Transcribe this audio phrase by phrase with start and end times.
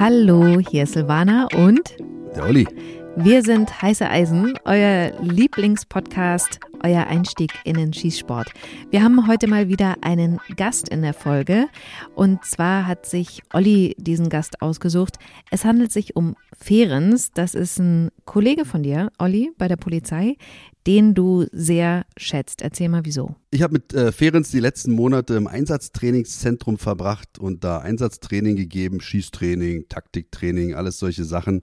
[0.00, 1.96] Hallo, hier ist Silvana und
[2.36, 2.68] der Olli.
[3.16, 8.52] Wir sind Heiße Eisen, euer Lieblingspodcast, euer Einstieg in den Schießsport.
[8.90, 11.66] Wir haben heute mal wieder einen Gast in der Folge
[12.14, 15.16] und zwar hat sich Olli diesen Gast ausgesucht.
[15.50, 20.36] Es handelt sich um Ferenz, das ist ein Kollege von dir, Olli, bei der Polizei,
[20.88, 22.62] den du sehr schätzt.
[22.62, 23.36] Erzähl mal wieso.
[23.50, 29.02] Ich habe mit äh, Ferenz die letzten Monate im Einsatztrainingszentrum verbracht und da Einsatztraining gegeben,
[29.02, 31.60] Schießtraining, Taktiktraining, alles solche Sachen.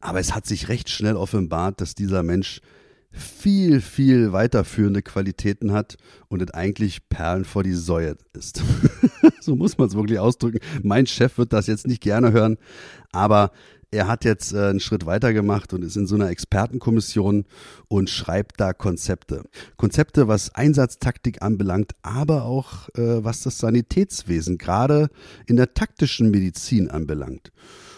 [0.00, 2.60] Aber es hat sich recht schnell offenbart, dass dieser Mensch
[3.10, 5.96] viel, viel weiterführende Qualitäten hat
[6.28, 8.62] und es eigentlich Perlen vor die Säue ist.
[9.40, 10.58] so muss man es wirklich ausdrücken.
[10.82, 12.56] Mein Chef wird das jetzt nicht gerne hören,
[13.10, 13.50] aber
[13.94, 17.44] er hat jetzt äh, einen Schritt weiter gemacht und ist in so einer Expertenkommission
[17.88, 19.42] und schreibt da Konzepte.
[19.76, 25.08] Konzepte, was Einsatztaktik anbelangt, aber auch äh, was das Sanitätswesen gerade
[25.46, 27.52] in der taktischen Medizin anbelangt.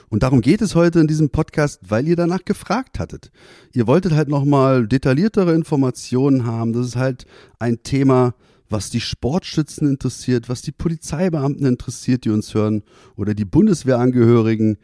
[0.08, 3.32] Und darum geht es heute in diesem Podcast, weil ihr danach gefragt hattet.
[3.72, 6.72] Ihr wolltet halt nochmal detailliertere Informationen haben.
[6.72, 7.26] Das ist halt
[7.58, 8.34] ein Thema,
[8.68, 12.82] was die Sportschützen interessiert, was die Polizeibeamten interessiert, die uns hören,
[13.16, 14.78] oder die Bundeswehrangehörigen.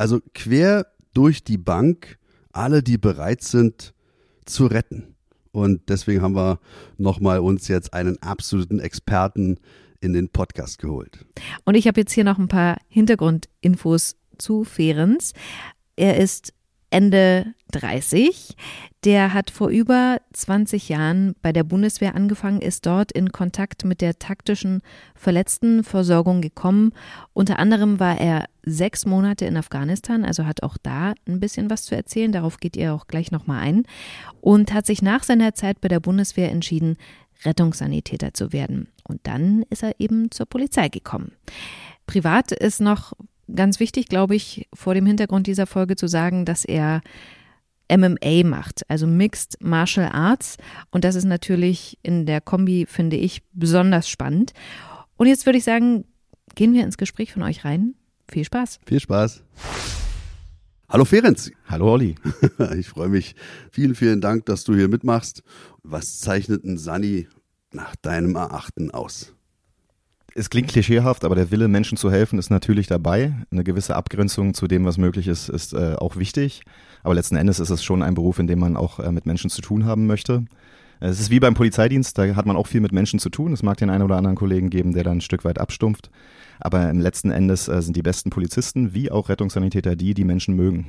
[0.00, 2.16] Also quer durch die Bank
[2.52, 3.92] alle, die bereit sind
[4.46, 5.14] zu retten.
[5.52, 6.58] Und deswegen haben wir
[6.96, 9.58] nochmal uns jetzt einen absoluten Experten
[10.00, 11.26] in den Podcast geholt.
[11.66, 15.34] Und ich habe jetzt hier noch ein paar Hintergrundinfos zu Ferenz.
[15.96, 16.54] Er ist
[16.90, 18.56] Ende 30.
[19.04, 24.00] Der hat vor über 20 Jahren bei der Bundeswehr angefangen, ist dort in Kontakt mit
[24.00, 24.82] der taktischen
[25.14, 26.92] Verletztenversorgung gekommen.
[27.32, 31.84] Unter anderem war er sechs Monate in Afghanistan, also hat auch da ein bisschen was
[31.84, 32.32] zu erzählen.
[32.32, 33.84] Darauf geht ihr auch gleich nochmal ein.
[34.40, 36.96] Und hat sich nach seiner Zeit bei der Bundeswehr entschieden,
[37.44, 38.88] Rettungssanitäter zu werden.
[39.04, 41.32] Und dann ist er eben zur Polizei gekommen.
[42.06, 43.12] Privat ist noch
[43.54, 47.02] ganz wichtig, glaube ich, vor dem Hintergrund dieser Folge zu sagen, dass er
[47.90, 50.56] MMA macht, also Mixed Martial Arts.
[50.90, 54.52] Und das ist natürlich in der Kombi, finde ich, besonders spannend.
[55.16, 56.04] Und jetzt würde ich sagen,
[56.54, 57.94] gehen wir ins Gespräch von euch rein.
[58.30, 58.78] Viel Spaß.
[58.86, 59.42] Viel Spaß.
[60.88, 61.52] Hallo Ferenc.
[61.66, 62.14] Hallo Olli.
[62.76, 63.34] Ich freue mich.
[63.70, 65.42] Vielen, vielen Dank, dass du hier mitmachst.
[65.82, 67.28] Was zeichnet ein Sani
[67.72, 69.34] nach deinem Erachten aus?
[70.34, 73.34] Es klingt klischeehaft, aber der Wille, Menschen zu helfen, ist natürlich dabei.
[73.50, 76.62] Eine gewisse Abgrenzung zu dem, was möglich ist, ist äh, auch wichtig.
[77.02, 79.50] Aber letzten Endes ist es schon ein Beruf, in dem man auch äh, mit Menschen
[79.50, 80.44] zu tun haben möchte.
[81.00, 83.52] Es ist wie beim Polizeidienst, da hat man auch viel mit Menschen zu tun.
[83.52, 86.10] Es mag den einen oder anderen Kollegen geben, der dann ein Stück weit abstumpft.
[86.60, 90.54] Aber im letzten Endes äh, sind die besten Polizisten wie auch Rettungssanitäter die, die Menschen
[90.54, 90.86] mögen.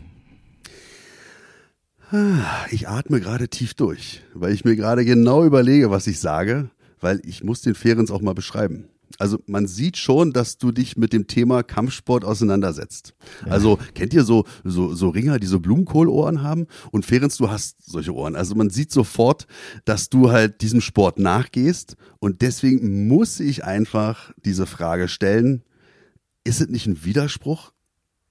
[2.72, 6.70] Ich atme gerade tief durch, weil ich mir gerade genau überlege, was ich sage,
[7.00, 8.90] weil ich muss den Ferenz auch mal beschreiben.
[9.22, 13.14] Also man sieht schon, dass du dich mit dem Thema Kampfsport auseinandersetzt.
[13.46, 13.52] Ja.
[13.52, 16.66] Also kennt ihr so, so, so Ringer, die so Blumenkohlohren haben?
[16.90, 18.36] Und Ferenc, du hast solche Ohren.
[18.36, 19.46] Also man sieht sofort,
[19.86, 21.98] dass du halt diesem Sport nachgehst.
[22.18, 25.62] Und deswegen muss ich einfach diese Frage stellen.
[26.44, 27.74] Ist es nicht ein Widerspruch,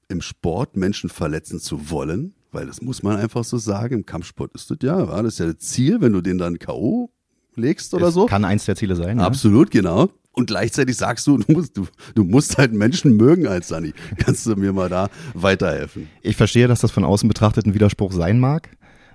[0.08, 2.34] im Sport Menschen verletzen zu wollen?
[2.50, 3.94] Weil das muss man einfach so sagen.
[3.94, 7.10] Im Kampfsport ist das ja, das ist ja das Ziel, wenn du den dann K.O.
[7.54, 8.26] legst oder es so.
[8.26, 9.20] Kann eins der Ziele sein.
[9.20, 9.82] Absolut, ja.
[9.82, 10.10] genau.
[10.32, 13.92] Und gleichzeitig sagst du, du musst, du, du musst halt Menschen mögen als Sani.
[14.18, 16.08] Kannst du mir mal da weiterhelfen?
[16.22, 18.70] Ich verstehe, dass das von außen betrachtet ein Widerspruch sein mag.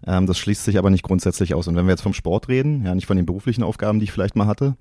[0.08, 1.68] Ähm, das schließt sich aber nicht grundsätzlich aus.
[1.68, 4.12] Und wenn wir jetzt vom Sport reden, ja, nicht von den beruflichen Aufgaben, die ich
[4.12, 4.76] vielleicht mal hatte,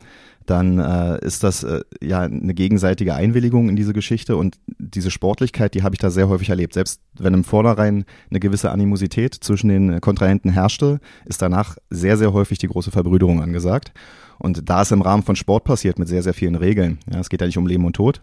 [0.47, 5.75] dann äh, ist das äh, ja eine gegenseitige Einwilligung in diese Geschichte und diese Sportlichkeit,
[5.75, 6.75] die habe ich da sehr häufig erlebt.
[6.75, 12.33] Selbst wenn im Vornherein eine gewisse Animosität zwischen den Kontrahenten herrschte, ist danach sehr, sehr
[12.33, 13.93] häufig die große Verbrüderung angesagt.
[14.39, 17.29] Und da es im Rahmen von Sport passiert mit sehr, sehr vielen Regeln, ja, es
[17.29, 18.23] geht ja nicht um Leben und Tod,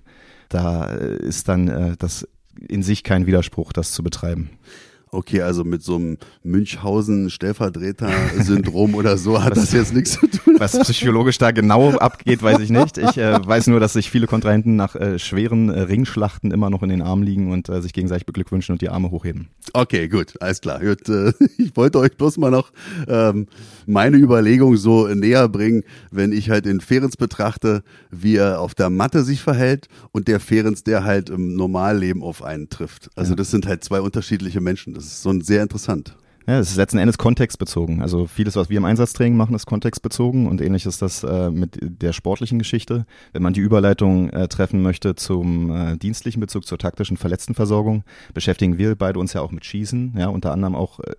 [0.50, 2.28] da äh, ist dann äh, das
[2.68, 4.52] in sich kein Widerspruch, das zu betreiben.
[5.14, 10.56] Okay, also mit so einem Münchhausen-Stellvertreter-Syndrom oder so hat was, das jetzt nichts zu tun.
[10.58, 12.98] Was psychologisch da genau abgeht, weiß ich nicht.
[12.98, 16.82] Ich äh, weiß nur, dass sich viele Kontrahenten nach äh, schweren äh, Ringschlachten immer noch
[16.82, 19.50] in den Armen liegen und äh, sich gegenseitig beglückwünschen und die Arme hochheben.
[19.74, 20.80] Okay, gut, alles klar.
[20.80, 22.72] Gut, äh, ich wollte euch bloß mal noch
[23.10, 23.48] ähm,
[23.86, 28.90] meine Überlegung so näher bringen, wenn ich halt den Ferenz betrachte, wie er auf der
[28.90, 33.10] Matte sich verhält und der Ferenz, der halt im Normalleben auf einen trifft.
[33.16, 33.36] Also ja.
[33.36, 35.01] das sind halt zwei unterschiedliche Menschen.
[35.02, 36.16] Das ist so ein sehr interessant.
[36.46, 38.04] Ja, es ist letzten Endes kontextbezogen.
[38.04, 41.80] Also vieles, was wir im Einsatztraining machen, ist kontextbezogen und ähnlich ist das äh, mit
[41.82, 43.08] der sportlichen Geschichte.
[43.32, 48.04] Wenn man die Überleitung äh, treffen möchte zum äh, dienstlichen Bezug, zur taktischen Verletztenversorgung,
[48.36, 51.14] beschäftigen wir beide uns ja auch mit Schießen, ja, unter anderem auch äh,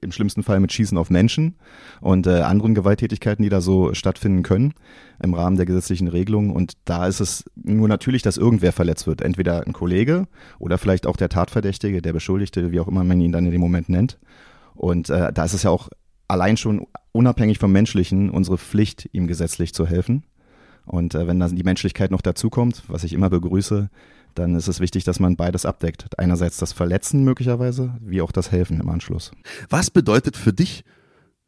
[0.00, 1.56] im schlimmsten Fall mit Schießen auf Menschen
[2.00, 4.74] und äh, anderen Gewalttätigkeiten, die da so stattfinden können
[5.22, 6.50] im Rahmen der gesetzlichen Regelungen.
[6.50, 9.20] Und da ist es nur natürlich, dass irgendwer verletzt wird.
[9.20, 10.26] Entweder ein Kollege
[10.58, 13.60] oder vielleicht auch der Tatverdächtige, der Beschuldigte, wie auch immer man ihn dann in dem
[13.60, 14.18] Moment nennt.
[14.74, 15.88] Und äh, da ist es ja auch
[16.28, 20.24] allein schon unabhängig vom Menschlichen unsere Pflicht, ihm gesetzlich zu helfen.
[20.84, 23.90] Und äh, wenn dann die Menschlichkeit noch dazukommt, was ich immer begrüße,
[24.34, 26.18] dann ist es wichtig, dass man beides abdeckt.
[26.18, 29.32] Einerseits das Verletzen möglicherweise, wie auch das Helfen im Anschluss.
[29.68, 30.84] Was bedeutet für dich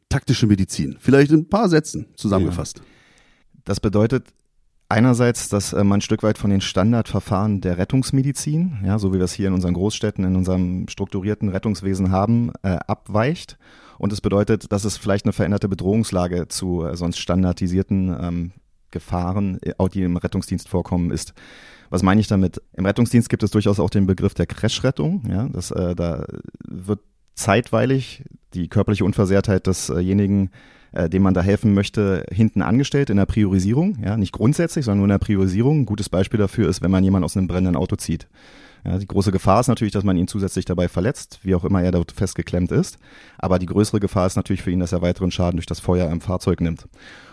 [0.09, 0.97] taktische Medizin?
[0.99, 2.79] Vielleicht in ein paar Sätzen zusammengefasst.
[2.79, 2.85] Ja.
[3.65, 4.27] Das bedeutet
[4.89, 9.17] einerseits, dass äh, man ein Stück weit von den Standardverfahren der Rettungsmedizin, ja, so wie
[9.17, 13.57] wir es hier in unseren Großstädten, in unserem strukturierten Rettungswesen haben, äh, abweicht.
[13.97, 18.51] Und es bedeutet, dass es vielleicht eine veränderte Bedrohungslage zu äh, sonst standardisierten ähm,
[18.91, 21.33] Gefahren, äh, die im Rettungsdienst vorkommen, ist.
[21.89, 22.61] Was meine ich damit?
[22.73, 25.23] Im Rettungsdienst gibt es durchaus auch den Begriff der Crashrettung.
[25.29, 26.25] Ja, das, äh, da
[26.67, 26.99] wird
[27.35, 28.23] zeitweilig
[28.53, 30.49] die körperliche Unversehrtheit desjenigen,
[30.93, 33.97] äh, dem man da helfen möchte, hinten angestellt in der Priorisierung.
[34.03, 35.81] Ja, nicht grundsätzlich, sondern nur in der Priorisierung.
[35.81, 38.27] Ein gutes Beispiel dafür ist, wenn man jemanden aus einem brennenden Auto zieht.
[38.85, 41.81] Ja, die große Gefahr ist natürlich, dass man ihn zusätzlich dabei verletzt, wie auch immer
[41.81, 42.99] er dort festgeklemmt ist.
[43.37, 46.11] Aber die größere Gefahr ist natürlich für ihn, dass er weiteren Schaden durch das Feuer
[46.11, 46.87] im Fahrzeug nimmt.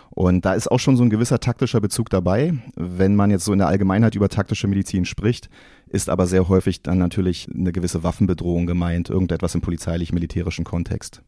[0.08, 2.54] Und da ist auch schon so ein gewisser taktischer Bezug dabei.
[2.74, 5.48] Wenn man jetzt so in der Allgemeinheit über taktische Medizin spricht,
[5.88, 11.22] ist aber sehr häufig dann natürlich eine gewisse Waffenbedrohung gemeint, irgendetwas im polizeilich-militärischen Kontext.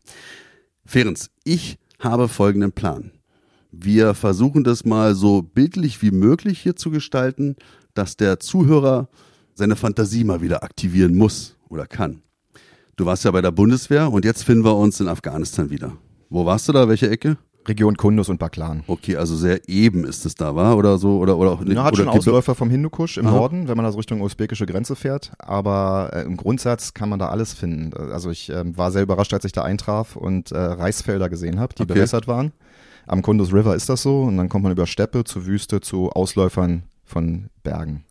[0.85, 3.11] Ferenc, ich habe folgenden Plan.
[3.73, 7.57] Wir versuchen das mal so bildlich wie möglich hier zu gestalten,
[7.95, 9.09] dass der Zuhörer
[9.55, 12.23] seine Fantasie mal wieder aktivieren muss oder kann.
[12.97, 15.93] Du warst ja bei der Bundeswehr und jetzt finden wir uns in Afghanistan wieder.
[16.31, 16.89] Wo warst du da?
[16.89, 17.37] Welche Ecke?
[17.67, 18.85] Region Kundus und Baklan.
[18.87, 21.75] Okay, also sehr eben ist es da, war oder so oder oder auch nicht.
[21.75, 23.35] Ja, hat schon Ausläufer vom Hindukusch im Aha.
[23.35, 25.33] Norden, wenn man da so Richtung usbekische Grenze fährt.
[25.39, 27.95] Aber äh, im Grundsatz kann man da alles finden.
[28.13, 31.75] Also ich äh, war sehr überrascht, als ich da eintraf und äh, Reisfelder gesehen habe,
[31.75, 31.95] die okay.
[31.95, 32.53] bewässert waren.
[33.07, 36.11] Am Kundus River ist das so und dann kommt man über Steppe zu Wüste zu
[36.11, 38.05] Ausläufern von Bergen.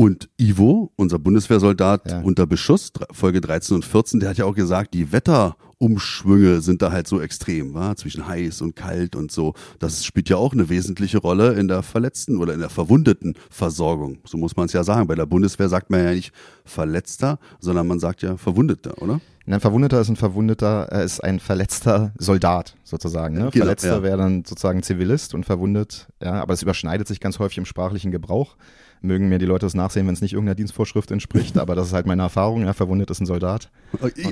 [0.00, 2.20] Und Ivo, unser Bundeswehrsoldat ja.
[2.20, 6.92] unter Beschuss, Folge 13 und 14, der hat ja auch gesagt, die Wetterumschwünge sind da
[6.92, 7.96] halt so extrem, wa?
[7.96, 9.54] zwischen heiß und kalt und so.
[9.80, 14.18] Das spielt ja auch eine wesentliche Rolle in der Verletzten oder in der verwundeten Versorgung.
[14.24, 15.08] So muss man es ja sagen.
[15.08, 16.32] Bei der Bundeswehr sagt man ja nicht
[16.64, 19.20] Verletzter, sondern man sagt ja Verwundeter, oder?
[19.46, 23.34] Ein Verwundeter ist ein Verwundeter, er ist ein verletzter Soldat sozusagen.
[23.34, 23.40] Ne?
[23.40, 24.02] Genau, Verletzter ja.
[24.04, 28.12] wäre dann sozusagen Zivilist und verwundet, ja, aber es überschneidet sich ganz häufig im sprachlichen
[28.12, 28.56] Gebrauch
[29.00, 31.92] mögen mir die Leute das nachsehen, wenn es nicht irgendeiner Dienstvorschrift entspricht, aber das ist
[31.92, 33.70] halt meine Erfahrung, ja, verwundet ist ein Soldat.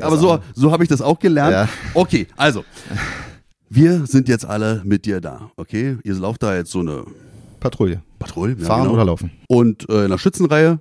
[0.00, 1.52] aber so, so habe ich das auch gelernt.
[1.52, 1.68] Ja.
[1.94, 2.64] Okay, also,
[3.68, 5.98] wir sind jetzt alle mit dir da, okay?
[6.04, 7.04] Ihr lauft da jetzt so eine
[7.60, 8.02] Patrouille.
[8.18, 8.94] Patrouille, ja, Fahren genau.
[8.94, 9.30] oder laufen.
[9.48, 10.80] Und äh, in der Schützenreihe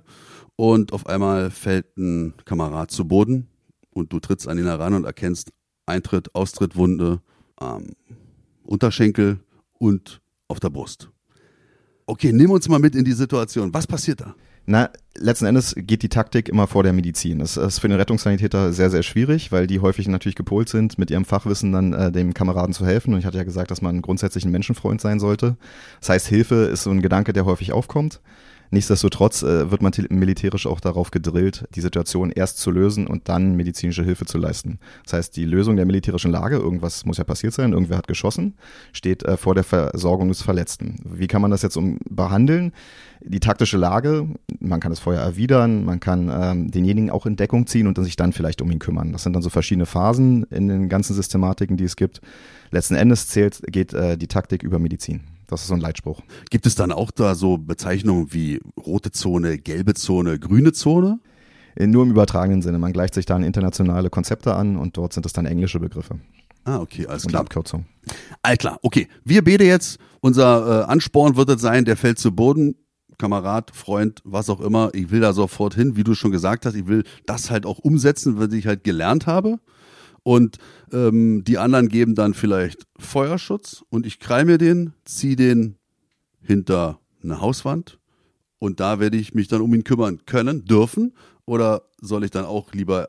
[0.56, 3.48] und auf einmal fällt ein Kamerad zu Boden
[3.90, 5.52] und du trittst an ihn heran und erkennst
[5.86, 7.20] Eintritt, Austritt, Wunde,
[7.60, 7.94] ähm,
[8.64, 9.40] Unterschenkel
[9.78, 11.10] und auf der Brust.
[12.08, 13.74] Okay, nimm uns mal mit in die Situation.
[13.74, 14.34] Was passiert da?
[14.64, 17.40] Na, letzten Endes geht die Taktik immer vor der Medizin.
[17.40, 21.10] Das ist für den Rettungssanitäter sehr, sehr schwierig, weil die häufig natürlich gepolt sind, mit
[21.10, 23.12] ihrem Fachwissen dann äh, dem Kameraden zu helfen.
[23.12, 25.56] Und ich hatte ja gesagt, dass man grundsätzlich ein Menschenfreund sein sollte.
[26.00, 28.20] Das heißt, Hilfe ist so ein Gedanke, der häufig aufkommt.
[28.70, 33.56] Nichtsdestotrotz äh, wird man militärisch auch darauf gedrillt, die Situation erst zu lösen und dann
[33.56, 34.78] medizinische Hilfe zu leisten.
[35.04, 38.54] Das heißt, die Lösung der militärischen Lage, irgendwas muss ja passiert sein, irgendwer hat geschossen,
[38.92, 40.96] steht äh, vor der Versorgung des Verletzten.
[41.04, 42.72] Wie kann man das jetzt um behandeln?
[43.22, 44.28] Die taktische Lage,
[44.60, 48.16] man kann das Feuer erwidern, man kann ähm, denjenigen auch in Deckung ziehen und sich
[48.16, 49.12] dann vielleicht um ihn kümmern.
[49.12, 52.20] Das sind dann so verschiedene Phasen in den ganzen Systematiken, die es gibt.
[52.70, 55.22] Letzten Endes zählt, geht äh, die Taktik über Medizin.
[55.46, 56.22] Das ist so ein Leitspruch.
[56.50, 61.20] Gibt es dann auch da so Bezeichnungen wie rote Zone, gelbe Zone, grüne Zone?
[61.78, 62.78] Nur im übertragenen Sinne.
[62.78, 66.18] Man gleicht sich dann internationale Konzepte an und dort sind es dann englische Begriffe.
[66.64, 67.42] Ah, okay, alles und klar.
[67.42, 67.86] Abkürzung.
[68.42, 69.08] All klar, okay.
[69.24, 69.98] Wir bete jetzt.
[70.20, 72.76] Unser äh, Ansporn wird es sein, der fällt zu Boden.
[73.18, 74.90] Kamerad, Freund, was auch immer.
[74.92, 76.74] Ich will da sofort hin, wie du schon gesagt hast.
[76.74, 79.58] Ich will das halt auch umsetzen, was ich halt gelernt habe
[80.26, 80.58] und
[80.90, 85.76] ähm, die anderen geben dann vielleicht Feuerschutz und ich krall mir den, ziehe den
[86.40, 88.00] hinter eine Hauswand
[88.58, 91.14] und da werde ich mich dann um ihn kümmern können, dürfen
[91.46, 93.06] oder soll ich dann auch lieber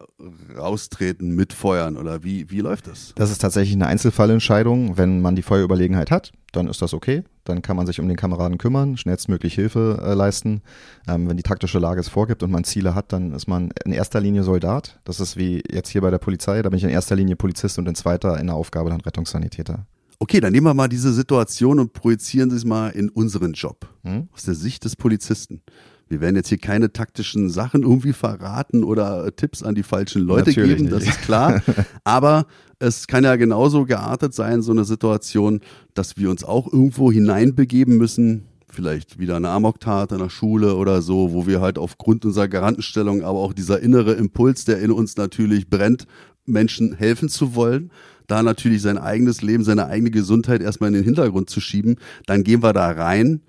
[0.55, 3.13] raustreten, mitfeuern oder wie, wie läuft das?
[3.15, 4.97] Das ist tatsächlich eine Einzelfallentscheidung.
[4.97, 7.23] Wenn man die Feuerüberlegenheit hat, dann ist das okay.
[7.43, 10.61] Dann kann man sich um den Kameraden kümmern, schnellstmöglich Hilfe äh, leisten.
[11.07, 13.91] Ähm, wenn die taktische Lage es vorgibt und man Ziele hat, dann ist man in
[13.91, 14.99] erster Linie Soldat.
[15.03, 16.61] Das ist wie jetzt hier bei der Polizei.
[16.61, 19.87] Da bin ich in erster Linie Polizist und in zweiter in der Aufgabe dann Rettungssanitäter.
[20.19, 23.87] Okay, dann nehmen wir mal diese Situation und projizieren Sie es mal in unseren Job.
[24.03, 24.29] Hm?
[24.33, 25.61] Aus der Sicht des Polizisten.
[26.09, 30.49] Wir werden jetzt hier keine taktischen Sachen irgendwie verraten oder Tipps an die falschen Leute
[30.49, 30.95] Natürlich geben, nicht.
[30.95, 31.61] das ist klar.
[32.03, 32.45] Aber
[32.79, 35.61] es kann ja genauso geartet sein, so eine Situation,
[35.93, 38.45] dass wir uns auch irgendwo hineinbegeben müssen.
[38.69, 43.23] Vielleicht wieder eine Amoktat in der Schule oder so, wo wir halt aufgrund unserer Garantenstellung,
[43.23, 46.05] aber auch dieser innere Impuls, der in uns natürlich brennt,
[46.45, 47.91] Menschen helfen zu wollen,
[48.27, 51.95] da natürlich sein eigenes Leben, seine eigene Gesundheit erstmal in den Hintergrund zu schieben,
[52.25, 53.41] dann gehen wir da rein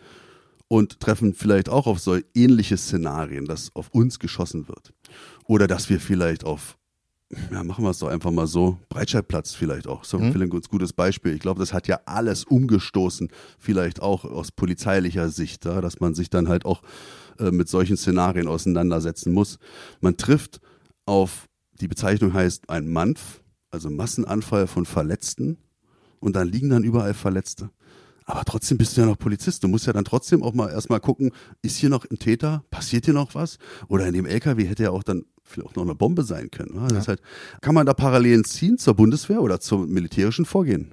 [0.68, 4.92] und treffen vielleicht auch auf so ähnliche Szenarien, dass auf uns geschossen wird.
[5.44, 6.76] Oder dass wir vielleicht auf,
[7.50, 10.04] ja, machen wir es doch einfach mal so, Breitscheidplatz vielleicht auch.
[10.04, 10.42] So Mhm.
[10.42, 11.32] ein gutes Beispiel.
[11.34, 16.14] Ich glaube, das hat ja alles umgestoßen, vielleicht auch aus polizeilicher Sicht, ja, dass man
[16.14, 16.82] sich dann halt auch
[17.38, 19.58] äh, mit solchen Szenarien auseinandersetzen muss.
[20.00, 20.60] Man trifft
[21.06, 21.46] auf,
[21.80, 25.56] die Bezeichnung heißt ein MANF, also Massenanfall von Verletzten
[26.20, 27.70] und dann liegen dann überall Verletzte.
[28.28, 29.64] Aber trotzdem bist du ja noch Polizist.
[29.64, 31.32] Du musst ja dann trotzdem auch mal erstmal gucken,
[31.62, 32.62] ist hier noch ein Täter?
[32.70, 33.58] Passiert hier noch was?
[33.88, 36.72] Oder in dem LKW hätte ja auch dann vielleicht auch noch eine Bombe sein können.
[36.74, 36.88] wa?
[36.88, 37.22] Das ist halt,
[37.62, 40.92] kann man da Parallelen ziehen zur Bundeswehr oder zum militärischen Vorgehen?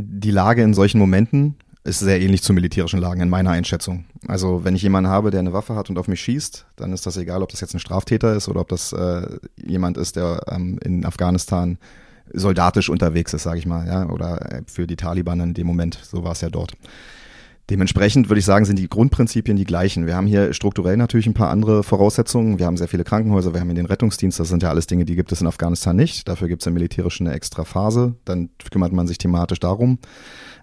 [0.00, 4.04] die Lage in solchen Momenten ist sehr ähnlich zu militärischen Lagen in meiner Einschätzung.
[4.28, 7.06] Also wenn ich jemanden habe, der eine Waffe hat und auf mich schießt, dann ist
[7.06, 10.42] das egal, ob das jetzt ein Straftäter ist oder ob das äh, jemand ist, der
[10.48, 11.78] ähm, in Afghanistan
[12.34, 15.98] soldatisch unterwegs ist, sage ich mal, ja, oder äh, für die Taliban in dem Moment.
[16.02, 16.72] So war es ja dort.
[17.70, 20.04] Dementsprechend würde ich sagen, sind die Grundprinzipien die gleichen.
[20.04, 22.58] Wir haben hier strukturell natürlich ein paar andere Voraussetzungen.
[22.58, 24.40] Wir haben sehr viele Krankenhäuser, wir haben hier den Rettungsdienst.
[24.40, 26.26] Das sind ja alles Dinge, die gibt es in Afghanistan nicht.
[26.26, 28.16] Dafür gibt es im Militärischen eine extra Phase.
[28.24, 30.00] Dann kümmert man sich thematisch darum.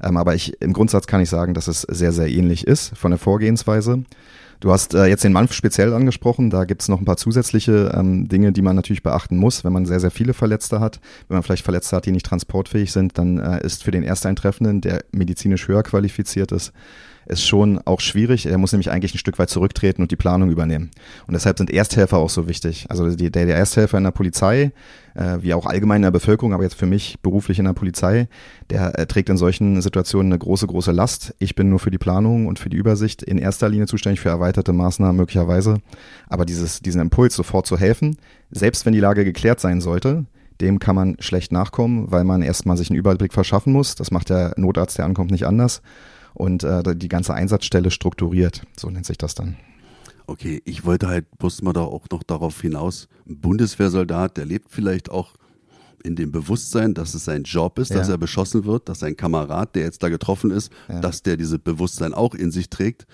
[0.04, 3.12] Ähm, aber ich, im Grundsatz kann ich sagen, dass es sehr, sehr ähnlich ist von
[3.12, 4.04] der Vorgehensweise.
[4.60, 6.50] Du hast äh, jetzt den Manf speziell angesprochen.
[6.50, 9.74] Da gibt es noch ein paar zusätzliche ähm, Dinge, die man natürlich beachten muss, wenn
[9.74, 11.00] man sehr, sehr viele Verletzte hat.
[11.28, 14.82] Wenn man vielleicht Verletzte hat, die nicht transportfähig sind, dann äh, ist für den Ersteintreffenden,
[14.82, 16.74] der medizinisch höher qualifiziert ist,
[17.28, 18.46] ist schon auch schwierig.
[18.46, 20.92] Er muss nämlich eigentlich ein Stück weit zurücktreten und die Planung übernehmen.
[21.28, 22.86] Und deshalb sind Ersthelfer auch so wichtig.
[22.90, 24.72] Also die, der, der Ersthelfer in der Polizei,
[25.16, 28.28] äh, wie auch allgemein in der Bevölkerung, aber jetzt für mich beruflich in der Polizei,
[28.70, 31.36] der äh, trägt in solchen Situationen eine große, große Last.
[31.40, 34.30] Ich bin nur für die Planung und für die Übersicht in erster Linie zuständig für
[34.30, 35.78] erweiterte Maßnahmen möglicherweise.
[36.30, 38.18] Aber dieses, diesen Impuls, sofort zu helfen,
[38.52, 40.26] selbst wenn die Lage geklärt sein sollte,
[40.62, 43.96] dem kann man schlecht nachkommen, weil man erstmal sich einen Überblick verschaffen muss.
[43.96, 45.82] Das macht der Notarzt, der ankommt, nicht anders.
[46.38, 49.58] Und äh, die ganze Einsatzstelle strukturiert, so nennt sich das dann.
[50.28, 54.70] Okay, ich wollte halt bloß mal da auch noch darauf hinaus, ein Bundeswehrsoldat, der lebt
[54.70, 55.34] vielleicht auch
[56.04, 58.14] in dem Bewusstsein, dass es sein Job ist, dass Ja.
[58.14, 61.00] er beschossen wird, dass sein Kamerad, der jetzt da getroffen ist, Ja.
[61.00, 63.08] dass der dieses Bewusstsein auch in sich trägt.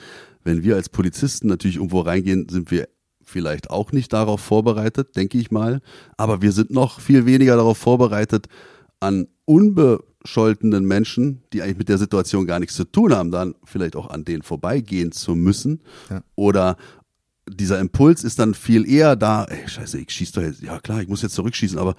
[0.43, 2.89] Wenn wir als Polizisten natürlich irgendwo reingehen, sind wir
[3.23, 5.79] vielleicht auch nicht darauf vorbereitet, denke ich mal.
[6.17, 8.47] Aber wir sind noch viel weniger darauf vorbereitet,
[8.99, 9.27] an
[10.23, 14.09] unbescholtenen Menschen, die eigentlich mit der Situation gar nichts zu tun haben, dann vielleicht auch
[14.09, 15.81] an denen vorbeigehen zu müssen.
[16.09, 16.23] Ja.
[16.35, 16.77] Oder
[17.47, 21.01] dieser Impuls ist dann viel eher da, ey, scheiße, ich schieß doch jetzt, ja klar,
[21.01, 21.95] ich muss jetzt zurückschießen, aber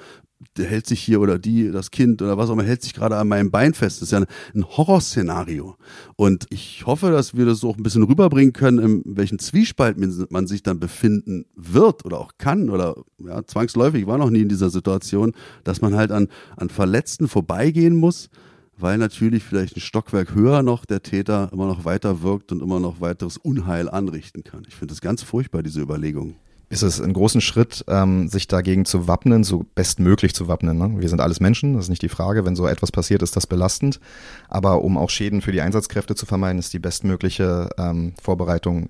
[0.56, 3.16] der hält sich hier oder die, das Kind oder was auch immer, hält sich gerade
[3.16, 4.00] an meinem Bein fest.
[4.00, 4.24] Das ist ja
[4.54, 5.76] ein, Horrorszenario.
[6.16, 10.26] Und ich hoffe, dass wir das auch ein bisschen rüberbringen können, in welchen Zwiespalt man
[10.30, 14.42] man sich dann befinden wird oder auch kann oder ja, zwangsläufig, ich war noch nie
[14.42, 15.32] in dieser Situation,
[15.64, 18.28] dass man halt an, an Verletzten vorbeigehen muss,
[18.76, 22.80] weil natürlich vielleicht ein Stockwerk höher noch der Täter immer noch weiter wirkt und immer
[22.80, 24.64] noch weiteres Unheil anrichten kann.
[24.68, 26.36] Ich finde das ganz furchtbar, diese Überlegung.
[26.74, 30.76] Ist es ein großen Schritt, ähm, sich dagegen zu wappnen, so bestmöglich zu wappnen.
[30.76, 31.00] Ne?
[31.00, 32.44] Wir sind alles Menschen, das ist nicht die Frage.
[32.44, 34.00] Wenn so etwas passiert, ist das belastend.
[34.48, 38.88] Aber um auch Schäden für die Einsatzkräfte zu vermeiden, ist die bestmögliche ähm, Vorbereitung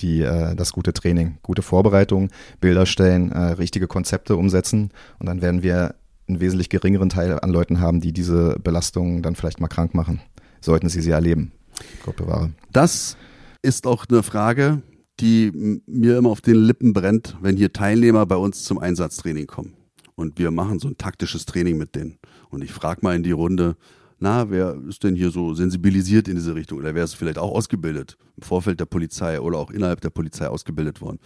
[0.00, 1.36] die, äh, das gute Training.
[1.42, 2.30] Gute Vorbereitung,
[2.62, 5.96] Bilder stellen, äh, richtige Konzepte umsetzen und dann werden wir
[6.26, 10.22] einen wesentlich geringeren Teil an Leuten haben, die diese Belastungen dann vielleicht mal krank machen,
[10.62, 11.52] sollten sie sie erleben.
[12.02, 12.52] Gott bewahre.
[12.72, 13.18] Das
[13.60, 14.80] ist auch eine Frage,
[15.20, 19.74] die mir immer auf den Lippen brennt, wenn hier Teilnehmer bei uns zum Einsatztraining kommen.
[20.16, 22.18] Und wir machen so ein taktisches Training mit denen.
[22.50, 23.76] Und ich frage mal in die Runde,
[24.20, 26.78] na, wer ist denn hier so sensibilisiert in diese Richtung?
[26.78, 30.48] Oder wer ist vielleicht auch ausgebildet im Vorfeld der Polizei oder auch innerhalb der Polizei
[30.48, 31.18] ausgebildet worden?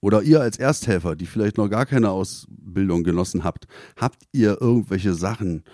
[0.00, 3.66] Oder ihr als Ersthelfer, die vielleicht noch gar keine Ausbildung genossen habt,
[3.96, 5.64] habt ihr irgendwelche Sachen,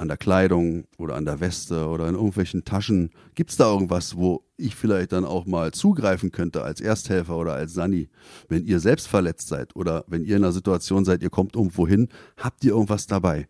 [0.00, 3.10] an der Kleidung oder an der Weste oder in irgendwelchen Taschen?
[3.34, 7.52] Gibt es da irgendwas, wo ich vielleicht dann auch mal zugreifen könnte als Ersthelfer oder
[7.52, 8.08] als Sani?
[8.48, 11.86] Wenn ihr selbst verletzt seid oder wenn ihr in einer Situation seid, ihr kommt irgendwo
[11.86, 13.46] hin, habt ihr irgendwas dabei?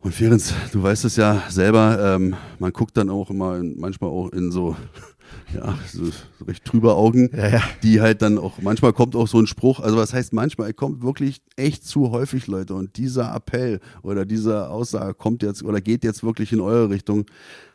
[0.00, 4.10] Und Ferenc, du weißt es ja selber, ähm, man guckt dann auch immer in, manchmal
[4.10, 4.76] auch in so,
[5.54, 7.62] ja, so, so recht trübe Augen, Ja, ja.
[7.82, 10.72] die halt dann auch, manchmal kommt auch so ein Spruch, also was heißt manchmal, er
[10.72, 12.74] kommt wirklich echt zu häufig, Leute.
[12.74, 17.26] Und dieser Appell oder diese Aussage kommt jetzt oder geht jetzt wirklich in eure Richtung,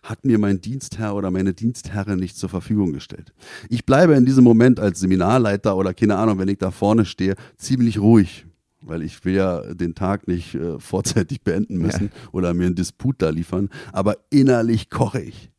[0.04, 3.34] hat mir mein Dienstherr oder meine Dienstherrin nicht zur Verfügung gestellt.
[3.70, 7.36] Ich bleibe in diesem Moment als Seminarleiter oder keine Ahnung, wenn ich da vorne stehe,
[7.58, 8.46] ziemlich ruhig.
[8.82, 13.16] Weil ich will ja den Tag nicht äh, vorzeitig beenden müssen oder mir einen Disput
[13.22, 15.50] da liefern, aber innerlich koche ich.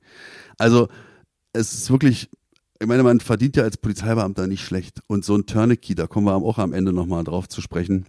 [0.57, 0.89] Also
[1.59, 2.31] es ist wirklich,
[2.81, 5.01] ich meine, man verdient ja als Polizeibeamter nicht schlecht.
[5.07, 8.07] Und so ein Tourniquet, da kommen wir auch am Ende nochmal drauf zu sprechen.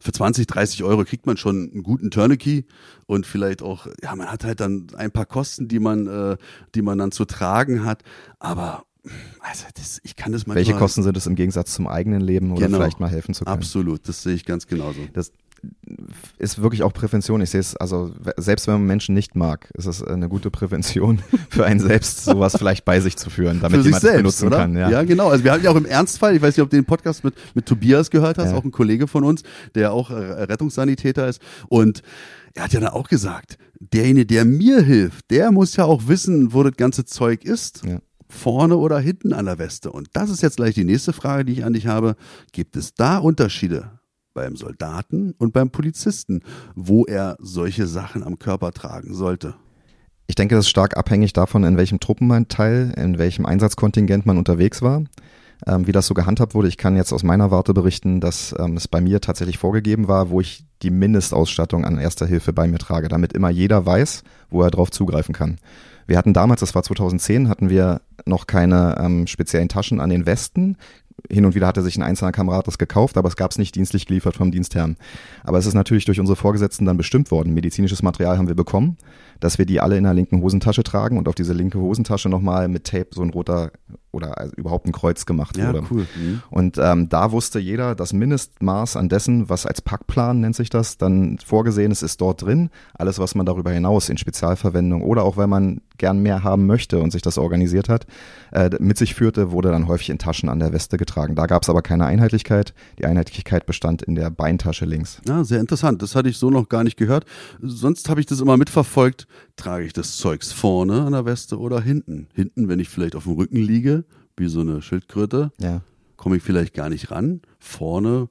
[0.00, 2.66] Für 20, 30 Euro kriegt man schon einen guten Tourniquet
[3.06, 6.36] und vielleicht auch, ja, man hat halt dann ein paar Kosten, die man, äh,
[6.74, 8.02] die man dann zu tragen hat.
[8.38, 8.84] Aber
[9.40, 10.56] also das, ich kann das manchmal.
[10.66, 12.78] Welche Kosten sind es im Gegensatz zum eigenen Leben oder Genau.
[12.78, 13.56] vielleicht mal helfen zu können?
[13.56, 15.00] Absolut, das sehe ich ganz genauso.
[15.12, 15.32] Das
[16.38, 17.40] ist wirklich auch Prävention.
[17.40, 21.20] Ich sehe es, also selbst wenn man Menschen nicht mag, ist es eine gute Prävention
[21.50, 24.56] für einen selbst, sowas vielleicht bei sich zu führen, damit jemand es selbst, benutzen oder?
[24.58, 24.76] kann.
[24.76, 24.90] Ja.
[24.90, 25.28] ja, genau.
[25.28, 27.34] Also wir hatten ja auch im Ernstfall, ich weiß nicht, ob du den Podcast mit,
[27.54, 28.56] mit Tobias gehört hast, Ja.
[28.56, 29.42] auch ein Kollege von uns,
[29.74, 31.40] der auch äh, Rettungssanitäter ist.
[31.68, 32.02] Und
[32.54, 36.52] er hat ja dann auch gesagt, derjenige, der mir hilft, der muss ja auch wissen,
[36.52, 37.84] wo das ganze Zeug ist.
[37.84, 37.98] Ja.
[38.30, 39.90] Vorne oder hinten an der Weste.
[39.90, 42.14] Und das ist jetzt gleich die nächste Frage, die ich an dich habe.
[42.52, 43.97] Gibt es da Unterschiede
[44.34, 46.42] beim Soldaten und beim Polizisten,
[46.74, 49.54] wo er solche Sachen am Körper tragen sollte?
[50.26, 54.82] Ich denke, das ist stark abhängig davon, in welchem Truppenteil, in welchem Einsatzkontingent man unterwegs
[54.82, 55.04] war,
[55.66, 56.68] ähm, wie das so gehandhabt wurde.
[56.68, 60.28] Ich kann jetzt aus meiner Warte berichten, dass ähm, es bei mir tatsächlich vorgegeben war,
[60.28, 64.62] wo ich die Mindestausstattung an Erster Hilfe bei mir trage, damit immer jeder weiß, wo
[64.62, 65.58] er drauf zugreifen kann.
[66.06, 70.26] Wir hatten damals, das war 2010, hatten wir noch keine ähm, speziellen Taschen an den
[70.26, 70.76] Westen.
[71.30, 73.74] Hin und wieder hatte sich ein einzelner Kamerad das gekauft, aber es gab es nicht
[73.74, 74.96] dienstlich geliefert vom Dienstherrn.
[75.44, 77.52] Aber es ist natürlich durch unsere Vorgesetzten dann bestimmt worden.
[77.54, 78.96] Medizinisches Material haben wir bekommen,
[79.40, 82.68] dass wir die alle in der linken Hosentasche tragen und auf diese linke Hosentasche nochmal
[82.68, 83.72] mit Tape so ein roter
[84.10, 85.82] oder also überhaupt ein Kreuz gemacht wurde.
[85.90, 86.06] cool.
[86.16, 86.42] Mhm.
[86.50, 90.96] Und ähm, da wusste jeder, das Mindestmaß an dessen, was als Packplan nennt sich das,
[90.96, 92.70] dann vorgesehen ist, ist dort drin.
[92.94, 96.98] Alles, was man darüber hinaus in Spezialverwendung oder auch wenn man gern mehr haben möchte
[97.00, 98.06] und sich das organisiert hat,
[98.52, 101.34] äh, mit sich führte, wurde dann häufig in Taschen an der Weste getragen.
[101.34, 102.74] Da gab es aber keine Einheitlichkeit.
[102.98, 105.20] Die Einheitlichkeit bestand in der Beintasche links.
[105.26, 106.00] Ja, sehr interessant.
[106.02, 107.24] Das hatte ich so noch gar nicht gehört.
[107.60, 109.26] Sonst habe ich das immer mitverfolgt.
[109.56, 112.28] Trage ich das Zeugs vorne an der Weste oder hinten?
[112.34, 114.04] Hinten, wenn ich vielleicht auf dem Rücken liege,
[114.36, 115.82] wie so eine Schildkröte, Ja.
[116.16, 117.40] komme ich vielleicht gar nicht ran.
[117.58, 118.28] Vorne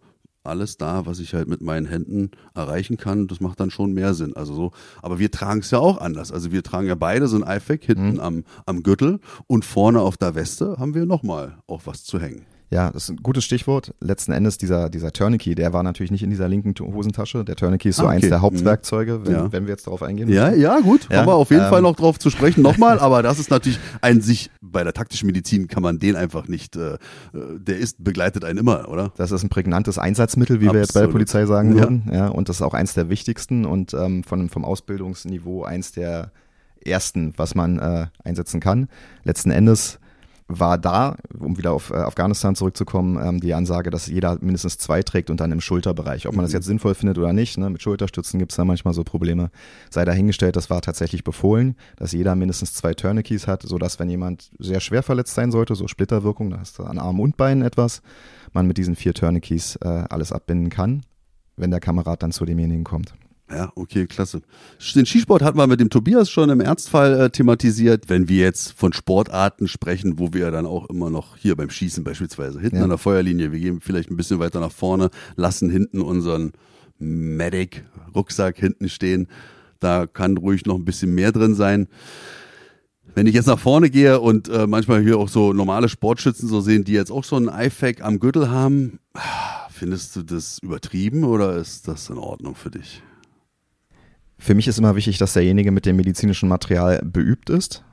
[0.47, 4.13] alles da, was ich halt mit meinen Händen erreichen kann, das macht dann schon mehr
[4.13, 4.35] Sinn.
[4.35, 6.31] Also so, aber wir tragen es ja auch anders.
[6.31, 10.17] Also wir tragen ja beide so ein IFAC hinten am, am Gürtel und vorne auf
[10.17, 12.45] der Weste haben wir nochmal auch was zu hängen.
[12.69, 13.93] Ja, das ist ein gutes Stichwort.
[14.01, 17.45] Letzten Endes dieser, dieser Tourniquet, der war natürlich nicht in dieser linken Hosentasche.
[17.45, 18.29] Der Tourniquet ist so Ah, eins okay.
[18.29, 19.51] der Hauptwerkzeuge, wenn, Ja.
[19.53, 20.27] wenn wir jetzt darauf eingehen.
[20.27, 21.07] Ja, ja, gut.
[21.09, 22.61] Ja, Kommen wir auf jeden ähm, Fall noch drauf zu sprechen.
[22.63, 26.49] Nochmal, aber das ist natürlich ein sich, bei der taktischen Medizin kann man den einfach
[26.49, 26.97] nicht, äh, äh,
[27.33, 29.13] der ist, begleitet einen immer, oder?
[29.15, 31.11] Das ist ein prägnantes Einsatzmittel, wie wir jetzt bei der Absolut.
[31.13, 31.83] Polizei sagen Ja.
[31.83, 32.09] würden.
[32.11, 36.31] Ja, und das ist auch eins der wichtigsten und ähm, von, vom Ausbildungsniveau eins der
[36.85, 38.89] ersten, was man äh, einsetzen kann.
[39.23, 39.99] Letzten Endes
[40.47, 45.03] war da, um wieder auf äh, Afghanistan zurückzukommen, ähm, die Ansage, dass jeder mindestens zwei
[45.03, 46.27] trägt und dann im Schulterbereich.
[46.27, 48.93] Ob man das jetzt sinnvoll findet oder nicht, ne, mit Schulterstützen gibt es da manchmal
[48.93, 49.51] so Probleme,
[49.89, 54.49] sei dahingestellt, das war tatsächlich befohlen, dass jeder mindestens zwei Tourniquets hat, sodass wenn jemand
[54.57, 58.01] sehr schwer verletzt sein sollte, so Splitterwirkung, da hast du an Arm und Beinen etwas,
[58.53, 61.03] man mit diesen vier Tourniquets äh, alles abbinden kann,
[61.57, 63.13] wenn der Kamerad dann zu demjenigen kommt.
[63.49, 64.41] Ja, okay, klasse.
[64.93, 68.09] Den Skisport hatten wir mit dem Tobias schon im Ernstfall äh, thematisiert.
[68.09, 72.03] Wenn wir jetzt von Sportarten sprechen, wo wir dann auch immer noch hier beim Schießen
[72.03, 72.83] beispielsweise, hinten Ja.
[72.83, 76.51] an der Feuerlinie, wir gehen vielleicht ein bisschen weiter nach vorne, lassen hinten unseren
[76.99, 79.27] Medic-Rucksack hinten stehen.
[79.79, 81.87] Da kann ruhig noch ein bisschen mehr drin sein.
[83.15, 86.61] Wenn ich jetzt nach vorne gehe und äh, manchmal hier auch so normale Sportschützen so
[86.61, 88.99] sehen, die jetzt auch so einen IFAC am Gürtel haben,
[89.71, 93.01] findest du das übertrieben oder ist das in Ordnung für dich?
[94.37, 97.83] Für mich ist immer wichtig, dass derjenige mit dem medizinischen Material beübt ist.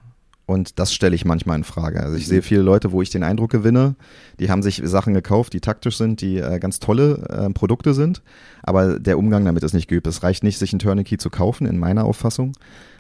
[0.46, 2.02] Und das stelle ich manchmal in Frage.
[2.02, 3.94] Also ich sehe viele Leute, wo ich den Eindruck gewinne,
[4.38, 8.22] die haben sich Sachen gekauft, die taktisch sind, die äh, ganz tolle äh, Produkte sind,
[8.62, 10.06] aber der Umgang damit ist nicht geübt.
[10.06, 12.52] Es reicht nicht, sich ein Tourniquet zu kaufen, in meiner Auffassung,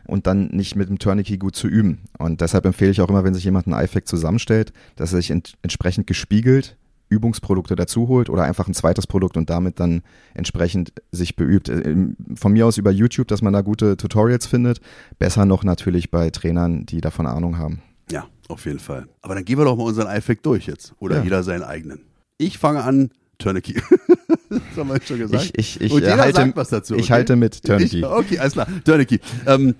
[0.06, 2.00] und dann nicht mit dem Tourniquet gut zu üben.
[2.18, 5.30] Und deshalb empfehle ich auch immer, wenn sich jemand ein iFact zusammenstellt, dass er sich
[5.30, 10.02] ent entsprechend gespiegelt Übungsprodukte dazu holt oder einfach ein zweites Produkt und damit dann
[10.34, 11.68] entsprechend sich beübt.
[11.68, 11.94] Äh,
[12.34, 14.80] Von mir aus über YouTube, dass man da gute Tutorials findet.
[15.18, 17.82] Besser noch natürlich bei Trainern, die davon Ahnung haben.
[18.10, 19.06] Ja, auf jeden Fall.
[19.22, 20.94] Aber dann gehen wir doch mal unseren iFact durch jetzt.
[20.98, 21.22] Oder Ja.
[21.24, 22.00] jeder seinen eigenen.
[22.38, 23.82] Ich fange an Tourniquet.
[24.48, 25.52] das haben wir schon gesagt.
[25.56, 26.94] Ich, ich, ich, Und jeder halte, sagt was dazu.
[26.94, 27.12] ich okay?
[27.12, 27.68] halte mit.
[27.80, 28.66] Ich, okay, alles klar.
[28.84, 29.20] Tourniquet.
[29.46, 29.74] Ähm,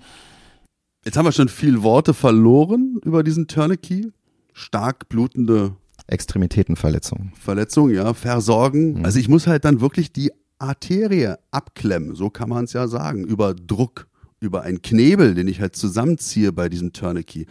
[1.03, 4.11] jetzt haben wir schon viel Worte verloren über diesen Tourniquet.
[4.53, 5.75] Stark blutende
[6.07, 7.31] Extremitätenverletzung.
[7.39, 8.99] Verletzung, ja, versorgen.
[8.99, 9.05] Mhm.
[9.05, 13.25] Also ich muss halt dann wirklich die Arterie abklemmen, so kann man es ja sagen,
[13.25, 14.07] über Druck,
[14.39, 17.47] über einen Knebel, den ich halt zusammenziehe bei diesem Tourniquet.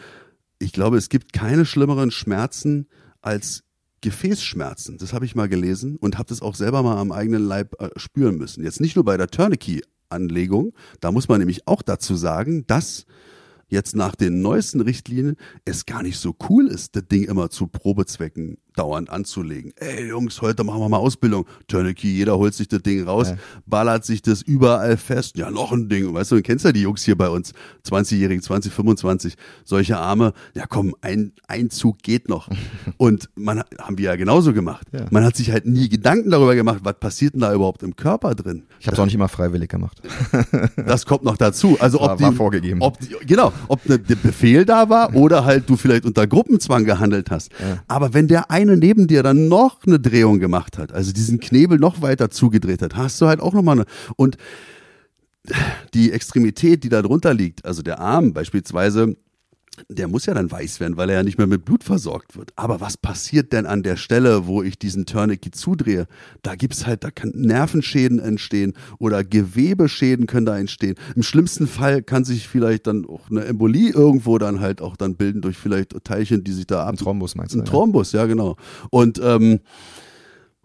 [0.58, 2.86] Ich glaube, es gibt keine schlimmeren Schmerzen
[3.20, 3.64] als
[4.00, 4.98] Gefäßschmerzen.
[4.98, 7.88] Das habe ich mal gelesen und habe das auch selber mal am eigenen Leib äh,
[7.96, 8.62] spüren müssen.
[8.62, 13.06] Jetzt nicht nur bei der Tourniquet-Anlegung, da muss man nämlich auch dazu sagen, dass
[13.68, 17.66] jetzt nach den neuesten Richtlinien es gar nicht so cool ist, das Ding immer zu
[17.66, 19.72] Probezwecken dauernd anzulegen.
[19.76, 21.46] Ey Jungs, heute machen wir mal Ausbildung.
[21.68, 23.36] Tourniquet, jeder holt sich das Ding raus, Ja.
[23.66, 25.36] ballert sich das überall fest.
[25.38, 26.12] Ja, noch ein Ding.
[26.12, 27.52] Weißt du, du kennst ja die Jungs hier bei uns,
[27.88, 30.32] 20-Jährigen, 20, 25, solche Arme.
[30.54, 32.48] Ja komm, ein, ein Zug geht noch.
[32.96, 34.88] Und man haben wir ja genauso gemacht.
[34.92, 35.06] Ja.
[35.12, 38.34] Man hat sich halt nie Gedanken darüber gemacht, was passiert denn da überhaupt im Körper
[38.34, 38.64] drin.
[38.80, 40.02] Ich habe es auch nicht immer freiwillig gemacht.
[40.76, 41.76] Das kommt noch dazu.
[41.80, 42.82] Also ob War- die, war vorgegeben.
[42.82, 46.84] Ob die, genau, ob ne, der Befehl da war oder halt du vielleicht unter Gruppenzwang
[46.84, 47.50] gehandelt hast.
[47.88, 51.78] Aber wenn der eine neben dir dann noch eine Drehung gemacht hat, also diesen Knebel
[51.78, 53.86] noch weiter zugedreht hat, hast du halt auch nochmal eine.
[54.16, 54.36] Und
[55.92, 59.16] die Extremität, die da drunter liegt, also der Arm beispielsweise,
[59.88, 62.52] der muss ja dann weiß werden, weil er ja nicht mehr mit Blut versorgt wird.
[62.56, 66.06] Aber was passiert denn an der Stelle, wo ich diesen Tourniquet zudrehe?
[66.42, 70.94] Da gibt's halt, da kann Nervenschäden entstehen oder Gewebeschäden können da entstehen.
[71.16, 75.16] Im schlimmsten Fall kann sich vielleicht dann auch eine Embolie irgendwo dann halt auch dann
[75.16, 76.90] bilden durch vielleicht Teilchen, die sich da ab.
[76.90, 77.58] Ein Thrombus meinst du?
[77.58, 78.56] Ein Thrombus, ja genau.
[78.90, 79.60] Und ähm,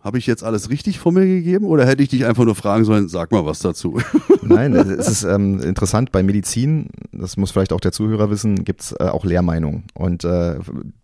[0.02, 2.86] habe ich jetzt alles richtig von mir gegeben oder hätte ich dich einfach nur fragen
[2.86, 4.00] sollen, sag mal was dazu?
[4.42, 8.94] Nein, es ist ähm, interessant, bei Medizin, das muss vielleicht auch der Zuhörer wissen, gibt's
[9.00, 9.84] äh, auch Lehrmeinungen.
[9.94, 10.56] Und äh,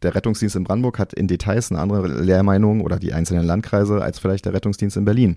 [0.02, 4.20] der Rettungsdienst in Brandenburg hat in Details eine andere Lehrmeinung oder die einzelnen Landkreise als
[4.20, 5.36] vielleicht der Rettungsdienst in Berlin.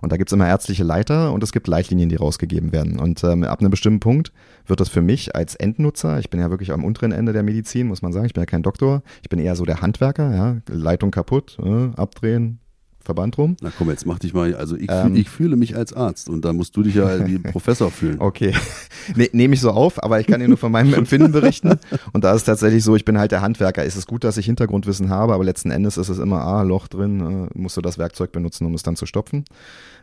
[0.00, 2.98] Und da gibt's immer ärztliche Leiter und es gibt Leitlinien, die rausgegeben werden.
[2.98, 4.32] Und ähm, ab einem bestimmten Punkt
[4.66, 7.86] wird das für mich als Endnutzer, ich bin ja wirklich am unteren Ende der Medizin,
[7.88, 10.56] muss man sagen, ich bin ja kein Doktor, ich bin eher so der Handwerker, ja,
[10.68, 12.60] Leitung kaputt, äh, abdrehen,
[13.04, 13.56] Verband rum.
[13.60, 15.14] Na komm, jetzt mach dich mal, also ich, Ähm.
[15.14, 18.16] ich fühle mich als Arzt und da musst du dich ja wie Professor fühlen.
[18.20, 18.52] Okay,
[19.16, 21.78] ne, nehme ich so auf, aber ich kann dir nur von meinem Empfinden berichten.
[22.12, 23.84] Und da ist tatsächlich so, ich bin halt der Handwerker.
[23.84, 26.88] Es ist gut, dass ich Hintergrundwissen habe, aber letzten Endes ist es immer, ah, Loch
[26.88, 29.44] drin, äh, musst du das Werkzeug benutzen, um es dann zu stopfen.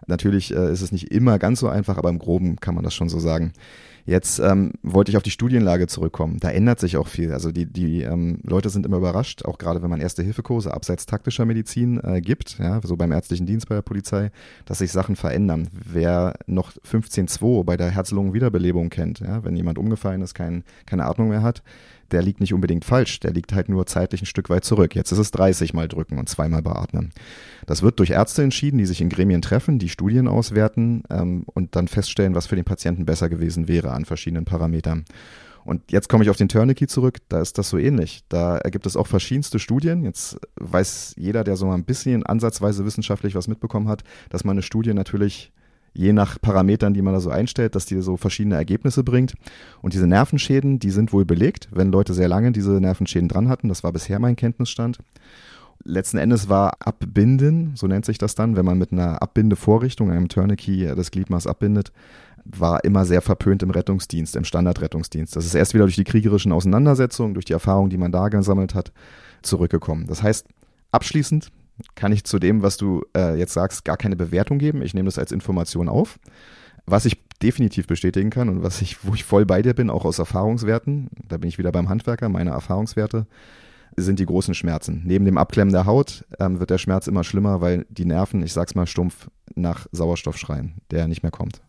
[0.08, 2.94] Natürlich äh, ist es nicht immer ganz so einfach, aber im Groben kann man das
[2.94, 3.54] schon so sagen.
[4.06, 6.38] Jetzt ähm, wollte ich auf die Studienlage zurückkommen.
[6.40, 7.32] Da ändert sich auch viel.
[7.32, 11.46] Also die, die ähm, Leute sind immer überrascht, auch gerade wenn man Erste-Hilfe-Kurse abseits taktischer
[11.46, 14.32] Medizin äh, gibt, ja, so beim ärztlichen Dienst bei der Polizei,
[14.66, 15.70] dass sich Sachen verändern.
[15.72, 21.30] Wer noch 15.2 bei der Herz-Lungen-Wiederbelebung kennt, ja, wenn jemand umgefallen ist, kein, keine Atmung
[21.30, 21.64] mehr hat,
[22.12, 24.95] der liegt nicht unbedingt falsch, der liegt halt nur zeitlich ein Stück weit zurück.
[24.95, 27.12] Jetzt ist es 30 mal drücken und zweimal beatmen.
[27.65, 31.76] Das wird durch Ärzte entschieden, die sich in Gremien treffen, die Studien auswerten ähm, und
[31.76, 35.06] dann feststellen, was für den Patienten besser gewesen wäre an verschiedenen Parametern.
[35.63, 38.24] Und jetzt komme ich auf den Tourniquet zurück, da ist das so ähnlich.
[38.30, 40.04] Da gibt es auch verschiedenste Studien.
[40.04, 44.56] Jetzt weiß jeder, der so mal ein bisschen ansatzweise wissenschaftlich was mitbekommen hat, dass man
[44.56, 45.52] eine Studie natürlich
[45.93, 49.34] je nach Parametern, die man da so einstellt, dass die so verschiedene Ergebnisse bringt.
[49.82, 53.67] Und diese Nervenschäden, die sind wohl belegt, wenn Leute sehr lange diese Nervenschäden dran hatten.
[53.67, 54.99] Das war bisher mein Kenntnisstand.
[55.84, 60.30] Letzten Endes war Abbinden, so nennt sich das dann, wenn man mit einer Abbindevorrichtung, einem
[60.30, 61.91] Tourniquet, das Gliedmaß abbindet,
[62.45, 65.36] war immer sehr verpönt im Rettungsdienst, im Standardrettungsdienst.
[65.36, 68.75] Das ist erst wieder durch die kriegerischen Auseinandersetzungen, durch die Erfahrung, die man da gesammelt
[68.75, 68.91] hat,
[69.41, 70.06] zurückgekommen.
[70.08, 70.47] Das heißt,
[70.91, 71.51] abschließend
[71.96, 74.82] kann ich zu dem, was du äh, jetzt sagst, gar keine Bewertung geben.
[74.82, 76.20] Ich nehme das als Information auf.
[76.86, 80.06] Was ich definitiv bestätigen kann und was ich, wo ich voll bei dir bin, auch
[80.06, 83.28] aus Erfahrungswerten, da bin ich wieder beim Handwerker, meine Erfahrungswerte,
[83.96, 85.02] sind die großen Schmerzen.
[85.06, 88.54] Neben dem Abklemmen der Haut ähm, wird der Schmerz immer schlimmer, weil die Nerven, ich
[88.54, 91.62] sag's mal stumpf, nach Sauerstoff schreien, der nicht mehr kommt.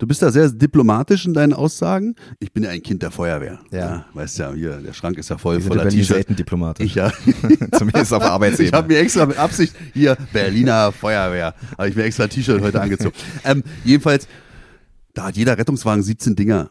[0.00, 2.14] Du bist da sehr diplomatisch in deinen Aussagen.
[2.38, 3.58] Ich bin ja ein Kind der Feuerwehr.
[3.70, 4.06] Ja.
[4.14, 6.08] weißt ja, hier, der Schrank ist ja voll Die voller T-Shirts.
[6.08, 6.86] selten diplomatisch.
[6.86, 7.12] Ich ja.
[7.78, 8.76] Zumindest auf Ich Arbeitsebene.
[8.78, 13.14] habe mir extra mit Absicht hier Berliner Feuerwehr, habe ich mir extra T-Shirt heute angezogen.
[13.44, 14.26] ähm, jedenfalls,
[15.12, 16.70] da hat jeder Rettungswagen 17 Dinger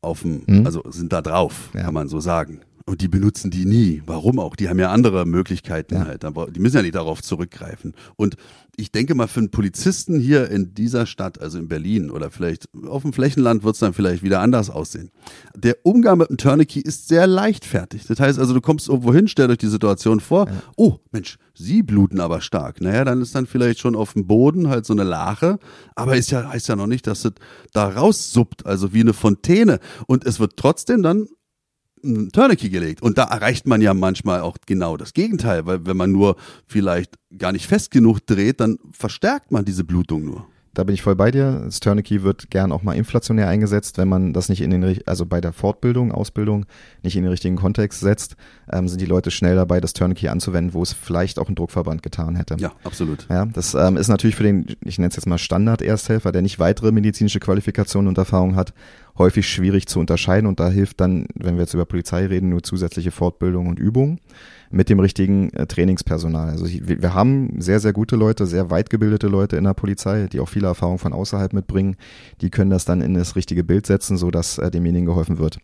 [0.00, 0.64] auf dem, Mhm.
[0.64, 1.82] also sind da drauf, Ja.
[1.82, 2.60] kann man so sagen.
[2.88, 4.02] Und die benutzen die nie.
[4.06, 4.56] Warum auch?
[4.56, 6.06] Die haben ja andere Möglichkeiten Ja.
[6.06, 6.24] halt.
[6.24, 7.94] Die müssen ja nicht darauf zurückgreifen.
[8.16, 8.36] Und
[8.76, 12.66] ich denke mal, für einen Polizisten hier in dieser Stadt, also in Berlin oder vielleicht
[12.86, 15.10] auf dem Flächenland wird es dann vielleicht wieder anders aussehen.
[15.56, 18.06] Der Umgang mit dem Tourniquet ist sehr leichtfertig.
[18.06, 20.48] Das heißt also, du kommst irgendwo hin, stell euch die Situation vor.
[20.76, 22.80] Oh, Mensch, sie bluten aber stark.
[22.80, 25.58] Naja, dann ist dann vielleicht schon auf dem Boden halt so eine Lache.
[25.96, 27.32] Aber ist ja, heißt ja noch nicht, dass es
[27.72, 29.80] da raussuppt, also wie eine Fontäne.
[30.06, 31.26] Und es wird trotzdem dann
[32.04, 33.02] ein Tourniquet gelegt.
[33.02, 37.16] Und da erreicht man ja manchmal auch genau das Gegenteil, weil wenn man nur vielleicht
[37.36, 40.46] gar nicht fest genug dreht, dann verstärkt man diese Blutung nur.
[40.78, 41.62] Da bin ich voll bei dir.
[41.64, 45.26] Das Tourniquet wird gern auch mal inflationär eingesetzt, wenn man das nicht in den, also
[45.26, 46.66] bei der Fortbildung, Ausbildung
[47.02, 48.36] nicht in den richtigen Kontext setzt,
[48.70, 52.04] ähm, sind die Leute schnell dabei, das Tourniquet anzuwenden, wo es vielleicht auch ein Druckverband
[52.04, 52.54] getan hätte.
[52.60, 53.26] Ja, absolut.
[53.28, 56.60] Ja, das ähm, ist natürlich für den, ich nenne es jetzt mal Standard-Ersthelfer, der nicht
[56.60, 58.72] weitere medizinische Qualifikationen und Erfahrung hat,
[59.18, 62.62] häufig schwierig zu unterscheiden und da hilft dann, wenn wir jetzt über Polizei reden, nur
[62.62, 64.18] zusätzliche Fortbildung und Übung
[64.70, 66.50] mit dem richtigen äh, Trainingspersonal.
[66.50, 70.26] Also ich, wir haben sehr, sehr gute Leute, sehr weit gebildete Leute in der Polizei,
[70.26, 71.96] die auch viele Erfahrungen von außerhalb mitbringen.
[72.40, 75.58] Die können das dann in das richtige Bild setzen, so dass äh, demjenigen geholfen wird.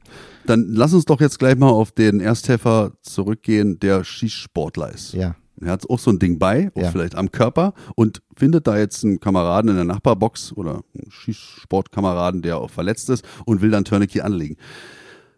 [0.47, 5.12] Dann lass uns doch jetzt gleich mal auf den Ersthelfer zurückgehen, der Schießsportler ist.
[5.12, 5.37] Ja.
[5.66, 6.90] Er hat auch so ein Ding bei, auch Ja.
[6.90, 12.42] vielleicht am Körper und findet da jetzt einen Kameraden in der Nachbarbox oder einen Schießsportkameraden,
[12.42, 14.57] der auch verletzt ist und will dann Tourniquet anlegen.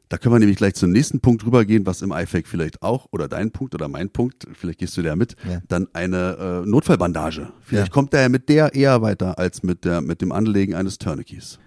[0.08, 3.26] Da können wir nämlich gleich zum nächsten Punkt rübergehen, was im IFAC vielleicht auch, oder
[3.26, 5.60] dein Punkt oder mein Punkt, vielleicht gehst du da mit, Ja.
[5.66, 7.48] dann eine äh, Notfallbandage.
[7.62, 7.92] Vielleicht Ja.
[7.92, 11.58] kommt er mit der eher weiter als mit, der, mit dem Anlegen eines Tourniquets.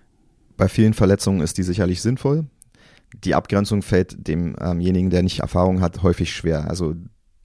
[0.55, 2.45] Bei vielen Verletzungen ist die sicherlich sinnvoll.
[3.25, 6.69] Die Abgrenzung fällt demjenigen, der nicht Erfahrung hat, häufig schwer.
[6.69, 6.95] Also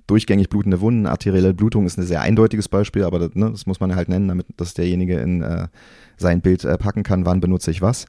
[0.07, 3.81] durchgängig blutende Wunden, arterielle Blutung ist ein sehr eindeutiges Beispiel, aber das, ne, das muss
[3.81, 5.69] man halt nennen, damit das derjenige in äh,
[6.17, 8.07] sein Bild äh, packen kann, wann benutze ich was.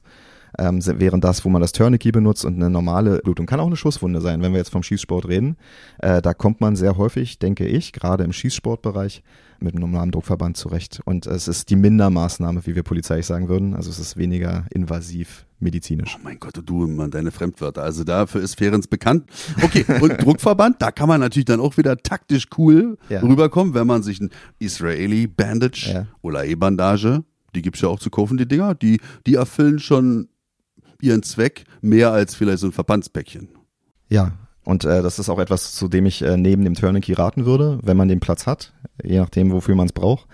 [0.58, 3.76] Ähm, während das, wo man das Tourniquet benutzt und eine normale Blutung, kann auch eine
[3.76, 5.56] Schusswunde sein, wenn wir jetzt vom Schießsport reden.
[5.98, 9.22] Äh, da kommt man sehr häufig, denke ich, gerade im Schießsportbereich
[9.60, 11.00] mit einem normalen Druckverband zurecht.
[11.04, 13.74] Und es ist die Mindermaßnahme, wie wir polizeilich sagen würden.
[13.74, 16.16] Also es ist weniger invasiv medizinisch.
[16.18, 17.82] Oh mein Gott, du immer deine Fremdwörter.
[17.82, 19.24] Also dafür ist Ferenc bekannt.
[19.62, 23.20] Okay, und Druckverband, da kann man natürlich dann auch wieder taktisch cool Ja.
[23.20, 26.06] rüberkommen, wenn man sich ein Israeli Bandage Ja.
[26.22, 30.28] oder E-Bandage, die gibt's ja auch zu kaufen, die Dinger, die, die erfüllen schon
[31.00, 33.48] ihren Zweck mehr als vielleicht so ein Verbandsbäckchen.
[34.08, 34.32] Ja,
[34.64, 37.78] und äh, das ist auch etwas, zu dem ich äh, neben dem Tourniquet raten würde,
[37.82, 40.26] wenn man den Platz hat, je nachdem, wofür man es braucht,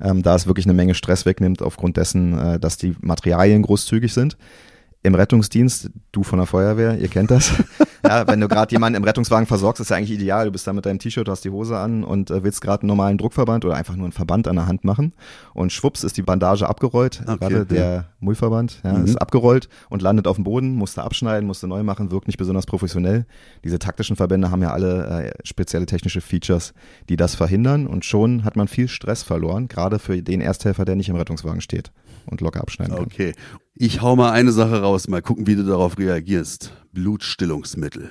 [0.00, 4.14] ähm, da es wirklich eine Menge Stress wegnimmt, aufgrund dessen, äh, dass die Materialien großzügig
[4.14, 4.36] sind.
[5.04, 7.52] Im Rettungsdienst, du von der Feuerwehr, ihr kennt das.
[8.06, 10.46] ja, wenn du gerade jemanden im Rettungswagen versorgst, ist ja eigentlich ideal.
[10.46, 12.88] Du bist da mit deinem T-Shirt, hast die Hose an und äh, willst gerade einen
[12.88, 15.12] normalen Druckverband oder einfach nur einen Verband an der Hand machen.
[15.54, 17.22] Und schwupps ist die Bandage abgerollt.
[17.26, 17.64] Okay, gerade ja.
[17.64, 19.04] der Mullverband ja, Mhm.
[19.04, 22.66] ist abgerollt und landet auf dem Boden, musste abschneiden, musste neu machen, wirkt nicht besonders
[22.66, 23.26] professionell.
[23.64, 26.74] Diese taktischen Verbände haben ja alle äh, spezielle technische Features,
[27.08, 30.94] die das verhindern und schon hat man viel Stress verloren, gerade für den Ersthelfer, der
[30.94, 31.90] nicht im Rettungswagen steht
[32.26, 33.04] und locker abschneiden kann.
[33.04, 33.34] Okay.
[33.74, 36.72] Ich hau mal eine Sache raus, mal gucken, wie du darauf reagierst.
[36.92, 38.10] Blutstillungsmittel.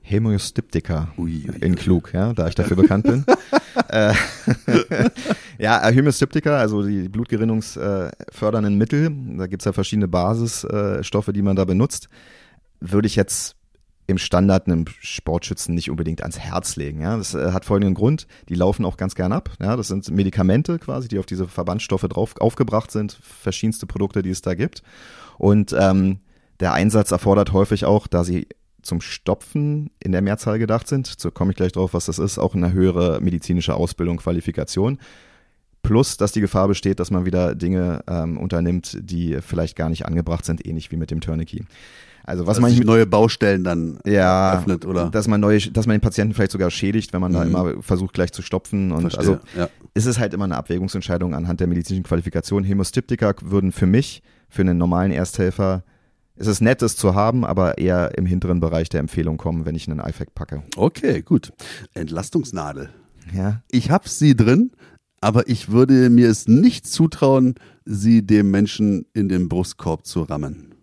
[0.00, 3.24] Hämostiptika Ui, ui, in Klug, ja, da ich dafür bekannt bin.
[3.88, 4.14] äh,
[5.58, 11.66] ja, äh, Hämostiptika, also die blutgerinnungsfördernden Mittel, da gibt's ja verschiedene Basisstoffe, die man da
[11.66, 12.08] benutzt,
[12.80, 13.56] würde ich jetzt
[14.06, 17.00] im Standard einem Sportschützen nicht unbedingt ans Herz legen.
[17.00, 19.50] Ja, das äh, hat folgenden Grund: Die laufen auch ganz gern ab.
[19.60, 24.30] Ja, das sind Medikamente quasi, die auf diese Verbandstoffe drauf aufgebracht sind, verschiedenste Produkte, die
[24.30, 24.82] es da gibt.
[25.38, 26.20] Und ähm,
[26.60, 28.46] der Einsatz erfordert häufig auch, da sie
[28.82, 32.38] zum Stopfen in der Mehrzahl gedacht sind, so komme ich gleich drauf, was das ist,
[32.38, 34.98] auch eine höhere medizinische Ausbildung, Qualifikation.
[35.82, 40.06] Plus, dass die Gefahr besteht, dass man wieder Dinge ähm, unternimmt, die vielleicht gar nicht
[40.06, 41.64] angebracht sind, ähnlich wie mit dem Tourniquet.
[42.26, 45.10] Also was Dass man sich neue Baustellen dann ja, öffnet, oder?
[45.10, 47.50] dass man neue, dass man den Patienten vielleicht sogar schädigt, wenn man da Mhm.
[47.50, 49.68] immer versucht gleich zu stopfen und Verstehe, also ja.
[49.94, 52.64] ist es halt immer eine Abwägungsentscheidung anhand der medizinischen Qualifikation.
[52.64, 55.84] Hämostiptika würden für mich, für einen normalen Ersthelfer,
[56.34, 59.74] es ist nett, es zu haben, aber eher im hinteren Bereich der Empfehlung kommen, wenn
[59.76, 60.62] ich einen IFAC packe.
[60.76, 61.52] Okay, gut.
[61.94, 62.90] Entlastungsnadel.
[63.34, 64.70] Ja, Ich habe sie drin,
[65.20, 70.74] aber ich würde mir es nicht zutrauen, sie dem Menschen in den Brustkorb zu rammen.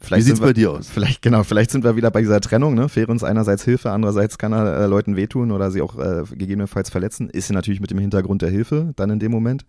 [0.00, 0.88] Vielleicht Wie sieht's sind wir, bei dir aus?
[0.88, 2.88] Vielleicht, genau, vielleicht sind wir wieder bei dieser Trennung, ne?
[2.88, 7.30] Ferenc einerseits Hilfe, andererseits kann er äh, Leuten wehtun oder sie auch äh, gegebenenfalls verletzen.
[7.30, 9.64] Ist sie natürlich mit dem Hintergrund der Hilfe dann in dem Moment.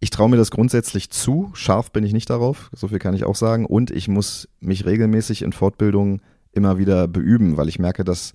[0.00, 1.50] Ich traue mir das grundsätzlich zu.
[1.54, 3.64] Scharf bin ich nicht darauf, so viel kann ich auch sagen.
[3.64, 6.20] Und ich muss mich regelmäßig in Fortbildungen
[6.52, 8.34] immer wieder beüben, weil ich merke, dass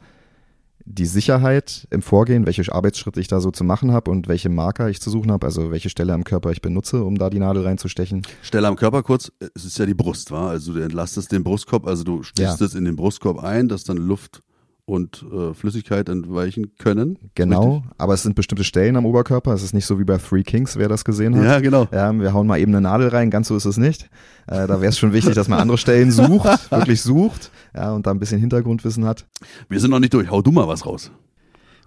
[0.92, 4.90] die Sicherheit im Vorgehen, welche Arbeitsschritte ich da so zu machen habe und welche Marker
[4.90, 7.64] ich zu suchen habe, also welche Stelle am Körper ich benutze, um da die Nadel
[7.64, 8.24] reinzustechen.
[8.42, 10.50] Stelle am Körper kurz, es ist ja die Brust, wa?
[10.50, 12.66] Also du entlastest den Brustkorb, also du stichst Ja.
[12.66, 14.42] es in den Brustkorb ein, dass dann Luft
[14.90, 17.20] und äh, Flüssigkeit entweichen können.
[17.36, 19.54] Genau, aber es sind bestimmte Stellen am Oberkörper.
[19.54, 21.44] Es ist nicht so wie bei Three Kings, wer das gesehen hat.
[21.44, 21.88] Ja, genau.
[21.92, 24.10] Ja, wir hauen mal eben eine Nadel rein, ganz so ist es nicht.
[24.48, 28.08] Äh, da wäre es schon wichtig, dass man andere Stellen sucht, wirklich sucht, ja, und
[28.08, 29.28] da ein bisschen Hintergrundwissen hat.
[29.70, 30.30] Wir sind noch nicht durch.
[30.32, 31.12] Hau du mal was raus.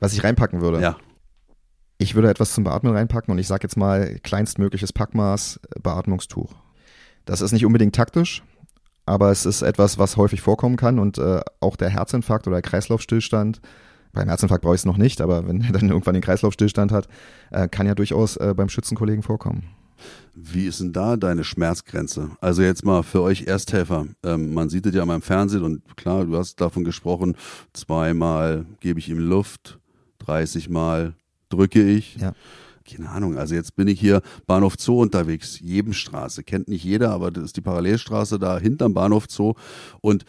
[0.01, 0.81] Was ich reinpacken würde.
[0.81, 0.97] Ja.
[1.99, 6.55] Ich würde etwas zum Beatmen reinpacken und ich sage jetzt mal kleinstmögliches Packmaß äh, Beatmungstuch.
[7.25, 8.43] Das ist nicht unbedingt taktisch,
[9.07, 12.63] aber es ist etwas, was häufig vorkommen kann und äh, auch der Herzinfarkt oder der
[12.63, 13.61] Kreislaufstillstand,
[14.13, 17.09] beim Herzinfarkt brauche ich es noch nicht, aber wenn er dann irgendwann den Kreislaufstillstand hat,
[17.51, 19.65] äh, kann ja durchaus äh, beim Schützenkollegen vorkommen.
[20.35, 22.31] Wie ist denn da deine Schmerzgrenze?
[22.41, 24.07] Also jetzt mal für euch Ersthelfer.
[24.25, 27.37] Ähm, man sieht es ja mal im Fernsehen und klar, du hast davon gesprochen,
[27.73, 29.79] zweimal gebe ich ihm Luft,
[30.21, 31.15] 30 Mal
[31.51, 32.17] drücke ich.
[32.17, 32.33] Ja.
[32.85, 37.31] Keine Ahnung, also jetzt bin ich hier Bahnhof Zoo unterwegs, Jebenstraße, kennt nicht jeder, aber
[37.31, 39.55] das ist die Parallelstraße da hinterm Bahnhof Zoo
[40.01, 40.25] und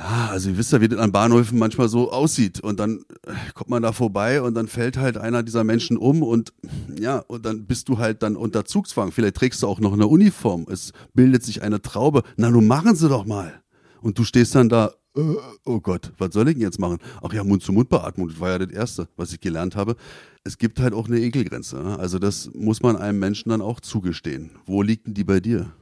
[0.00, 2.60] ja, also ihr wisst ja, wie das an Bahnhöfen manchmal so aussieht.
[2.60, 6.22] Und dann äh, kommt man da vorbei und dann fällt halt einer dieser Menschen um
[6.22, 6.54] und
[6.98, 9.12] ja, und dann bist du halt dann unter Zugzwang.
[9.12, 10.66] Vielleicht trägst du auch noch eine Uniform.
[10.70, 12.22] Es bildet sich eine Traube.
[12.36, 13.60] Na, nun machen sie doch mal.
[14.00, 16.98] Und du stehst dann da, äh, oh Gott, was soll ich denn jetzt machen?
[17.22, 19.96] Ach ja, Mund-zu-Mund-Beatmung, das war ja das Erste, was ich gelernt habe.
[20.44, 21.82] Es gibt halt auch eine Ekelgrenze.
[21.82, 21.98] Ne?
[21.98, 24.50] Also das muss man einem Menschen dann auch zugestehen.
[24.66, 25.72] Wo liegt denn die bei dir?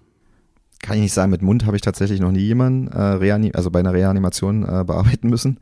[0.80, 3.80] kann ich nicht sagen, mit Mund habe ich tatsächlich noch nie jemanden äh, also bei
[3.80, 5.58] einer Reanimation äh, bearbeiten müssen.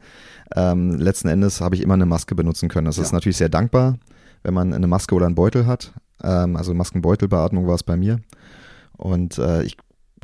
[0.55, 2.85] Ähm, letzten Endes habe ich immer eine Maske benutzen können.
[2.85, 3.03] Das ja.
[3.03, 3.99] ist natürlich sehr dankbar,
[4.43, 5.93] wenn man eine Maske oder einen Beutel hat.
[6.23, 8.21] Ähm, also Maskenbeutelbeatmung war es bei mir.
[8.97, 9.77] Und äh, ich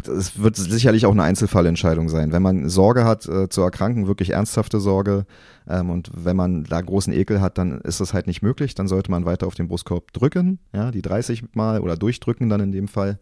[0.06, 2.32] es wird sicherlich auch eine Einzelfallentscheidung sein.
[2.32, 5.26] Wenn man Sorge hat äh, zu erkranken, wirklich ernsthafte Sorge,
[5.68, 8.74] ähm, und wenn man da großen Ekel hat, dann ist das halt nicht möglich.
[8.74, 12.60] Dann sollte man weiter auf den Brustkorb drücken, ja, die 30 Mal oder durchdrücken dann
[12.60, 13.18] in dem Fall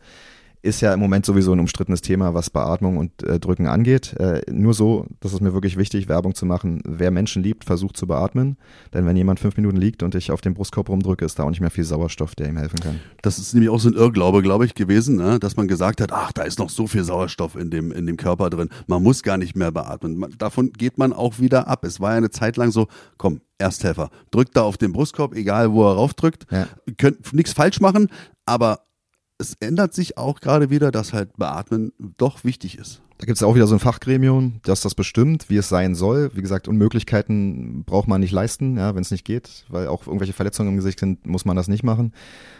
[0.62, 4.14] ist ja im Moment sowieso ein umstrittenes Thema, was Beatmung und äh, Drücken angeht.
[4.18, 6.82] Äh, nur so, das ist mir wirklich wichtig, Werbung zu machen.
[6.84, 8.58] Wer Menschen liebt, versucht zu beatmen.
[8.92, 11.50] Denn wenn jemand fünf Minuten liegt und ich auf den Brustkorb rumdrücke, ist da auch
[11.50, 13.00] nicht mehr viel Sauerstoff, der ihm helfen kann.
[13.22, 15.38] Das ist nämlich auch so ein Irrglaube, glaube ich, gewesen, ne?
[15.38, 18.18] dass man gesagt hat, ach, da ist noch so viel Sauerstoff in dem, in dem
[18.18, 18.68] Körper drin.
[18.86, 20.18] Man muss gar nicht mehr beatmen.
[20.18, 21.84] Man, davon geht man auch wieder ab.
[21.84, 25.72] Es war ja eine Zeit lang so, komm, Ersthelfer, drückt da auf den Brustkorb, egal
[25.72, 26.46] wo er raufdrückt.
[26.50, 26.66] Ja.
[26.98, 28.08] Könnt nichts falsch machen,
[28.46, 28.80] aber
[29.40, 33.00] es ändert sich auch gerade wieder, dass halt Beatmen doch wichtig ist.
[33.18, 36.30] Da gibt es auch wieder so ein Fachgremium, das das bestimmt, wie es sein soll.
[36.34, 40.32] Wie gesagt, Unmöglichkeiten braucht man nicht leisten, ja, wenn es nicht geht, weil auch irgendwelche
[40.32, 42.12] Verletzungen im Gesicht sind, muss man das nicht machen.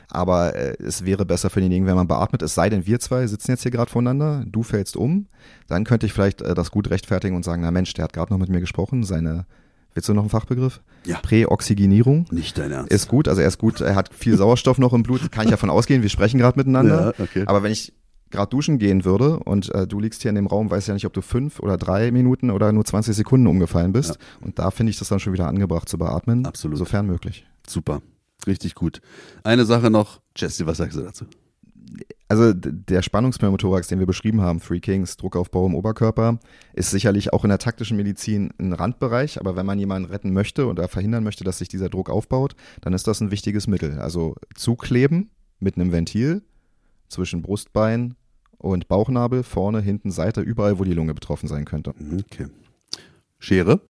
[0.08, 2.42] Aber äh, es wäre besser für denjenigen, wenn man beatmet.
[2.42, 5.28] Es sei denn, wir zwei sitzen jetzt hier gerade voneinander, du fällst um,
[5.66, 8.32] dann könnte ich vielleicht äh, das gut rechtfertigen und sagen, na Mensch, der hat gerade
[8.32, 9.46] noch mit mir gesprochen, seine
[9.94, 10.80] Willst du noch einen Fachbegriff?
[11.04, 11.18] Ja.
[11.18, 12.26] Präoxygenierung.
[12.30, 12.92] Nicht dein Ernst.
[12.92, 15.50] Ist gut, also er ist gut, er hat viel Sauerstoff noch im Blut, kann ich
[15.50, 17.14] davon ausgehen, wir sprechen gerade miteinander.
[17.18, 17.44] Ja, okay.
[17.46, 17.92] Aber wenn ich
[18.30, 21.06] gerade duschen gehen würde und äh, du liegst hier in dem Raum, weiß ja nicht,
[21.06, 24.10] ob du fünf oder drei Minuten oder nur 20 Sekunden umgefallen bist.
[24.10, 24.46] Ja.
[24.46, 26.46] Und da finde ich das dann schon wieder angebracht zu beatmen.
[26.46, 26.78] Absolut.
[26.78, 27.46] Sofern möglich.
[27.66, 28.00] Super.
[28.46, 29.00] Richtig gut.
[29.42, 30.20] Eine Sache noch.
[30.36, 31.26] Jesse, was sagst du dazu?
[32.30, 36.38] Also der Spannungspneumothorax, den wir beschrieben haben, Three Kings, Druckaufbau im Oberkörper,
[36.74, 40.68] ist sicherlich auch in der taktischen Medizin ein Randbereich, aber wenn man jemanden retten möchte
[40.68, 43.98] oder verhindern möchte, dass sich dieser Druck aufbaut, dann ist das ein wichtiges Mittel.
[43.98, 46.42] Also zukleben mit einem Ventil
[47.08, 48.14] zwischen Brustbein
[48.58, 51.94] und Bauchnabel, vorne, hinten, Seite, überall, wo die Lunge betroffen sein könnte.
[52.20, 52.46] Okay.
[53.40, 53.80] Schere?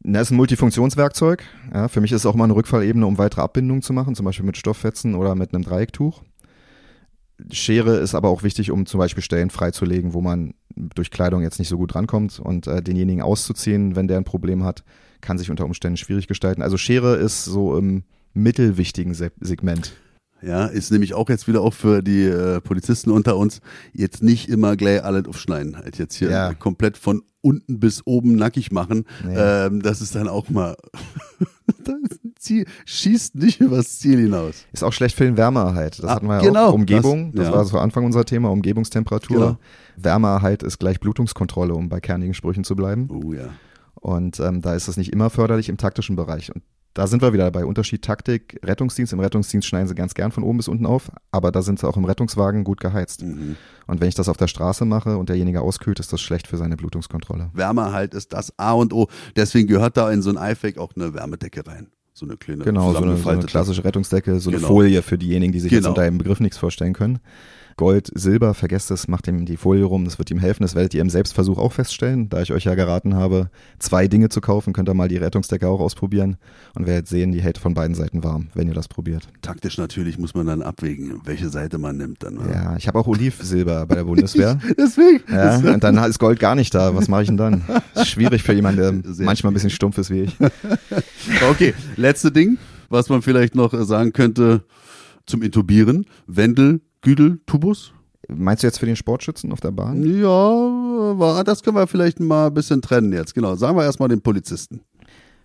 [0.00, 1.44] Das ist ein Multifunktionswerkzeug.
[1.72, 4.24] Ja, für mich ist es auch mal eine Rückfallebene, um weitere Abbindungen zu machen, zum
[4.24, 6.22] Beispiel mit Stofffetzen oder mit einem Dreiecktuch.
[7.50, 11.58] Schere ist aber auch wichtig, um zum Beispiel Stellen freizulegen, wo man durch Kleidung jetzt
[11.58, 14.84] nicht so gut rankommt und äh, denjenigen auszuziehen, wenn der ein Problem hat,
[15.20, 16.62] kann sich unter Umständen schwierig gestalten.
[16.62, 19.92] Also Schere ist so im mittelwichtigen Se Segment.
[20.42, 23.60] Ja, ist nämlich auch jetzt wieder auch für die äh, Polizisten unter uns
[23.92, 25.76] jetzt nicht immer gleich alles aufschneiden.
[25.76, 26.54] Halt jetzt hier ja.
[26.54, 29.04] komplett von unten bis oben nackig machen.
[29.24, 29.34] Nee.
[29.36, 30.76] Ähm, das ist dann auch mal
[32.38, 34.66] Ziel, schießt nicht übers Ziel hinaus.
[34.72, 35.98] Ist auch schlecht für den Wärmeerhalt.
[35.98, 36.74] Das ah, hatten wir ja genau, auch.
[36.74, 37.58] Umgebung, das, das ja.
[37.58, 39.36] war so Anfang unser Thema, Umgebungstemperatur.
[39.36, 39.58] Genau.
[39.96, 43.08] Wärmeerhalt ist gleich Blutungskontrolle, um bei kernigen Sprüchen zu bleiben.
[43.10, 43.48] Oh ja.
[43.94, 46.54] Und ähm, da ist das nicht immer förderlich im taktischen Bereich.
[46.54, 46.62] Und
[46.96, 49.12] da sind wir wieder bei Unterschied Taktik, Rettungsdienst.
[49.12, 51.86] Im Rettungsdienst schneiden sie ganz gern von oben bis unten auf, aber da sind sie
[51.86, 53.22] auch im Rettungswagen gut geheizt.
[53.22, 53.56] Mhm.
[53.86, 56.56] Und wenn ich das auf der Straße mache und derjenige auskühlt, ist das schlecht für
[56.56, 57.50] seine Blutungskontrolle.
[57.52, 59.08] Wärmehalt ist das A und O.
[59.36, 61.88] Deswegen gehört da in so ein IFAC auch eine Wärmedecke rein.
[62.18, 64.60] So eine kleine Genau, so eine, so eine klassische Rettungsdecke, so genau.
[64.60, 65.80] eine Folie für diejenigen, die sich genau.
[65.80, 67.18] jetzt unter dem Begriff nichts vorstellen können.
[67.76, 70.62] Gold, Silber, vergesst es, macht ihm die Folie rum, das wird ihm helfen.
[70.62, 72.30] Das werdet ihr im Selbstversuch auch feststellen.
[72.30, 75.68] Da ich euch ja geraten habe, zwei Dinge zu kaufen, könnt ihr mal die Rettungsdecke
[75.68, 76.38] auch ausprobieren
[76.74, 79.28] und werdet sehen, die hält von beiden Seiten warm, wenn ihr das probiert.
[79.42, 82.38] Taktisch natürlich muss man dann abwägen, welche Seite man nimmt dann.
[82.38, 82.50] Oder?
[82.50, 84.58] Ja, ich habe auch Olivsilber bei der Bundeswehr.
[84.78, 85.20] Deswegen.
[85.30, 86.94] Ja, und dann ist Gold gar nicht da.
[86.94, 87.62] Was mache ich denn dann?
[88.04, 90.36] schwierig für jemanden, der Sehr manchmal ein bisschen stumpf ist wie ich.
[91.50, 92.56] okay, letzte Ding,
[92.88, 94.64] was man vielleicht noch sagen könnte
[95.26, 96.06] zum Intubieren.
[96.26, 97.92] Wendel Güdel, Tubus?
[98.26, 100.02] Meinst du jetzt für den Sportschützen auf der Bahn?
[100.02, 103.32] Ja, das können wir vielleicht mal ein bisschen trennen jetzt.
[103.32, 104.80] Genau, sagen wir erstmal den Polizisten.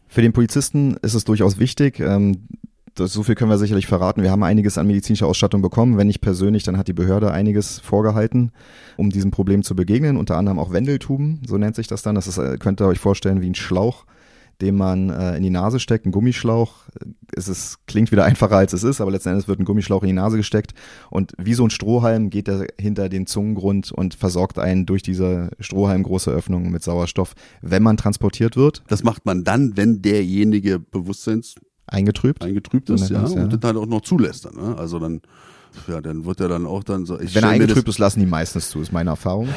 [0.08, 2.48] Für den Polizisten ist es durchaus wichtig, ähm,
[2.96, 4.24] das, so viel können wir sicherlich verraten.
[4.24, 6.00] Wir haben einiges an medizinischer Ausstattung bekommen.
[6.00, 8.52] Wenn nicht persönlich, dann hat die Behörde einiges vorgehalten,
[8.98, 10.18] um diesem Problem zu begegnen.
[10.18, 12.16] Unter anderem auch Wendeltuben, so nennt sich das dann.
[12.16, 14.06] Das ist, äh, könnt ihr euch vorstellen wie ein Schlauch,
[14.62, 16.74] den man äh, in die Nase steckt, ein Gummischlauch.
[17.36, 20.08] Es ist, klingt wieder einfacher als es ist, aber letzten Endes wird ein Gummischlauch in
[20.08, 20.74] die Nase gesteckt
[21.10, 25.50] und wie so ein Strohhalm geht er hinter den Zungengrund und versorgt einen durch diese
[25.60, 28.84] Strohhalm große Öffnung mit Sauerstoff, wenn man transportiert wird.
[28.88, 31.56] Das macht man dann, wenn derjenige Bewusstseins
[31.88, 32.44] Eingetrübt.
[32.44, 33.44] eingetrübt ist, ja, man's, ja.
[33.44, 34.78] und das halt auch noch zulässt dann, ne?
[34.78, 35.22] Also dann,
[35.88, 37.20] ja, dann wird er dann auch dann so.
[37.20, 39.50] Wenn er eingetrübt ist, lassen die meistens zu, ist meine Erfahrung.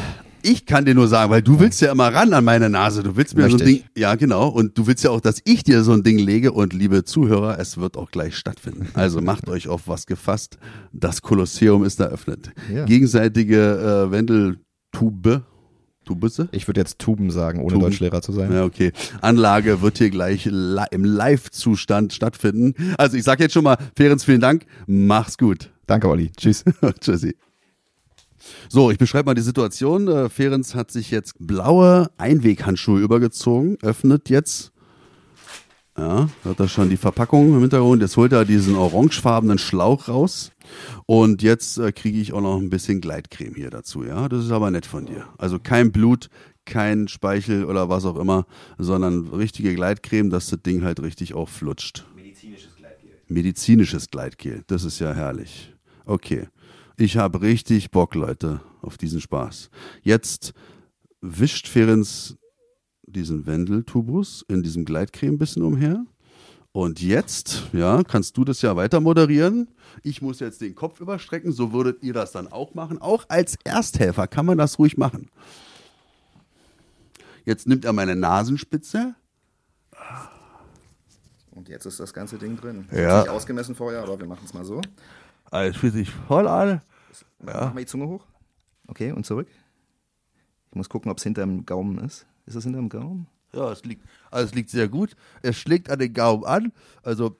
[0.46, 3.02] Ich kann dir nur sagen, weil du willst ja immer ran an meine Nase.
[3.02, 5.40] Du willst mir Möchte so ein Ding, ja genau, und du willst ja auch, dass
[5.44, 6.52] ich dir so ein Ding lege.
[6.52, 8.88] Und liebe Zuhörer, es wird auch gleich stattfinden.
[8.92, 10.58] Also macht euch auf was gefasst.
[10.92, 12.52] Das Kolosseum ist eröffnet.
[12.70, 12.84] Ja.
[12.84, 15.44] Gegenseitige äh, Wendeltube,
[16.04, 16.48] Tubisse?
[16.52, 17.84] Ich würde jetzt Tuben sagen, ohne Tuben.
[17.84, 18.52] Deutschlehrer zu sein.
[18.52, 18.92] Ja, okay.
[19.22, 22.74] Anlage wird hier gleich li im Live-Zustand stattfinden.
[22.98, 24.66] Also ich sag jetzt schon mal, Ferenc, vielen Dank.
[24.86, 25.70] Mach's gut.
[25.86, 26.30] Danke, Olli.
[26.36, 26.64] Tschüss.
[27.00, 27.36] Tschüssi.
[28.68, 30.08] So, ich beschreibe mal die Situation.
[30.08, 34.72] Äh, Ferenc hat sich jetzt blaue Einweghandschuhe übergezogen, öffnet jetzt.
[35.96, 38.02] Ja, hört er schon die Verpackung im Hintergrund.
[38.02, 40.50] Jetzt holt er diesen orangefarbenen Schlauch raus.
[41.06, 44.02] Und jetzt äh, kriege ich auch noch ein bisschen Gleitcreme hier dazu.
[44.02, 45.26] Ja, das ist aber nett von dir.
[45.38, 46.30] Also kein Blut,
[46.64, 51.48] kein Speichel oder was auch immer, sondern richtige Gleitcreme, dass das Ding halt richtig auch
[51.48, 52.04] flutscht.
[53.28, 54.64] Medizinisches Gleitgel.
[54.66, 55.73] Das ist ja herrlich.
[56.04, 56.48] Okay.
[56.96, 59.70] Ich habe richtig Bock, Leute, auf diesen Spaß.
[60.02, 60.54] Jetzt
[61.20, 62.36] wischt Ferenc
[63.02, 66.04] diesen Wendeltubus in diesem Gleitcreme ein bisschen umher.
[66.72, 69.68] Und jetzt, ja, kannst du das ja weiter moderieren.
[70.02, 73.00] Ich muss jetzt den Kopf überstrecken, so würdet ihr das dann auch machen.
[73.00, 75.30] Auch als Ersthelfer kann man das ruhig machen.
[77.44, 79.14] Jetzt nimmt er meine Nasenspitze.
[81.52, 82.88] Und jetzt ist das ganze Ding drin.
[82.90, 83.20] Ja.
[83.20, 84.80] Nicht ausgemessen vorher, aber wir machen es mal so.
[85.54, 86.80] Alles fühlt sich voll an.
[87.38, 88.26] Machen wir die Zunge hoch.
[88.88, 89.46] Okay, und zurück.
[90.70, 92.26] Ich muss gucken, ob es hinterm Gaumen ist.
[92.44, 93.28] Ist es hinterm Gaumen?
[93.52, 95.14] Ja, es liegt, also es liegt sehr gut.
[95.42, 96.72] Es schlägt an den Gaumen an.
[97.04, 97.36] Also,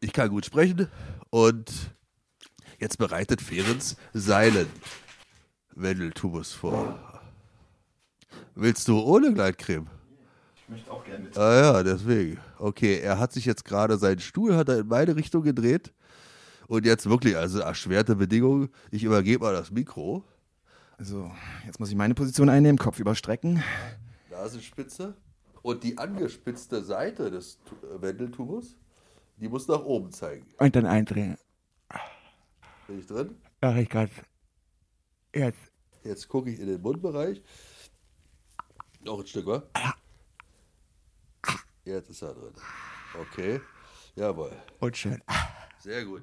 [0.00, 0.88] ich kann gut sprechen.
[1.30, 1.70] Und
[2.80, 4.66] jetzt bereitet Ferenc seinen
[5.76, 6.98] Wendeltubus vor.
[8.56, 9.86] Willst du ohne Gleitcreme?
[10.56, 11.38] Ich möchte auch gerne mit.
[11.38, 12.40] Ah ja, deswegen.
[12.58, 15.92] Okay, er hat sich jetzt gerade seinen Stuhl, hat er in meine Richtung gedreht.
[16.66, 18.70] Und jetzt wirklich, also erschwerte Bedingungen.
[18.90, 20.24] Ich übergebe mal das Mikro.
[20.98, 21.30] So,
[21.66, 23.62] jetzt muss ich meine Position einnehmen, Kopf überstrecken.
[24.30, 25.16] Nasenspitze.
[25.62, 28.76] Und die angespitzte Seite des äh, Wendeltubus,
[29.36, 30.46] die muss nach oben zeigen.
[30.58, 31.36] Und dann eindrehen.
[32.86, 33.34] Bin ich drin?
[33.60, 34.10] Mach ich grad.
[35.34, 35.58] Jetzt.
[36.02, 37.42] Jetzt gucke ich in den Mundbereich.
[39.02, 39.62] Noch ein Stück, wa?
[41.84, 42.52] Jetzt ist er drin.
[43.18, 43.60] Okay.
[44.16, 44.52] Jawohl.
[44.80, 45.22] Und schön.
[45.78, 46.22] Sehr gut.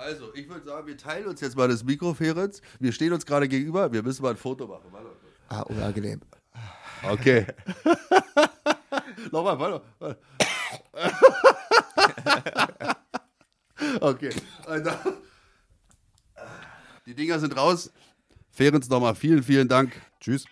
[0.00, 2.54] Also, ich würde sagen, wir teilen uns jetzt mal das Mikro, Ferenc.
[2.78, 3.92] Wir stehen uns gerade gegenüber.
[3.92, 4.90] Wir müssen mal ein Foto machen.
[5.50, 6.22] Ah, unangenehm.
[7.02, 7.46] Okay.
[9.30, 9.82] Nochmal, warte.
[9.98, 10.18] warte.
[14.00, 14.30] okay.
[14.64, 14.90] Also,
[17.04, 17.92] die Dinger sind raus.
[18.48, 19.92] Ferenc nochmal vielen, vielen Dank.
[20.18, 20.46] Tschüss.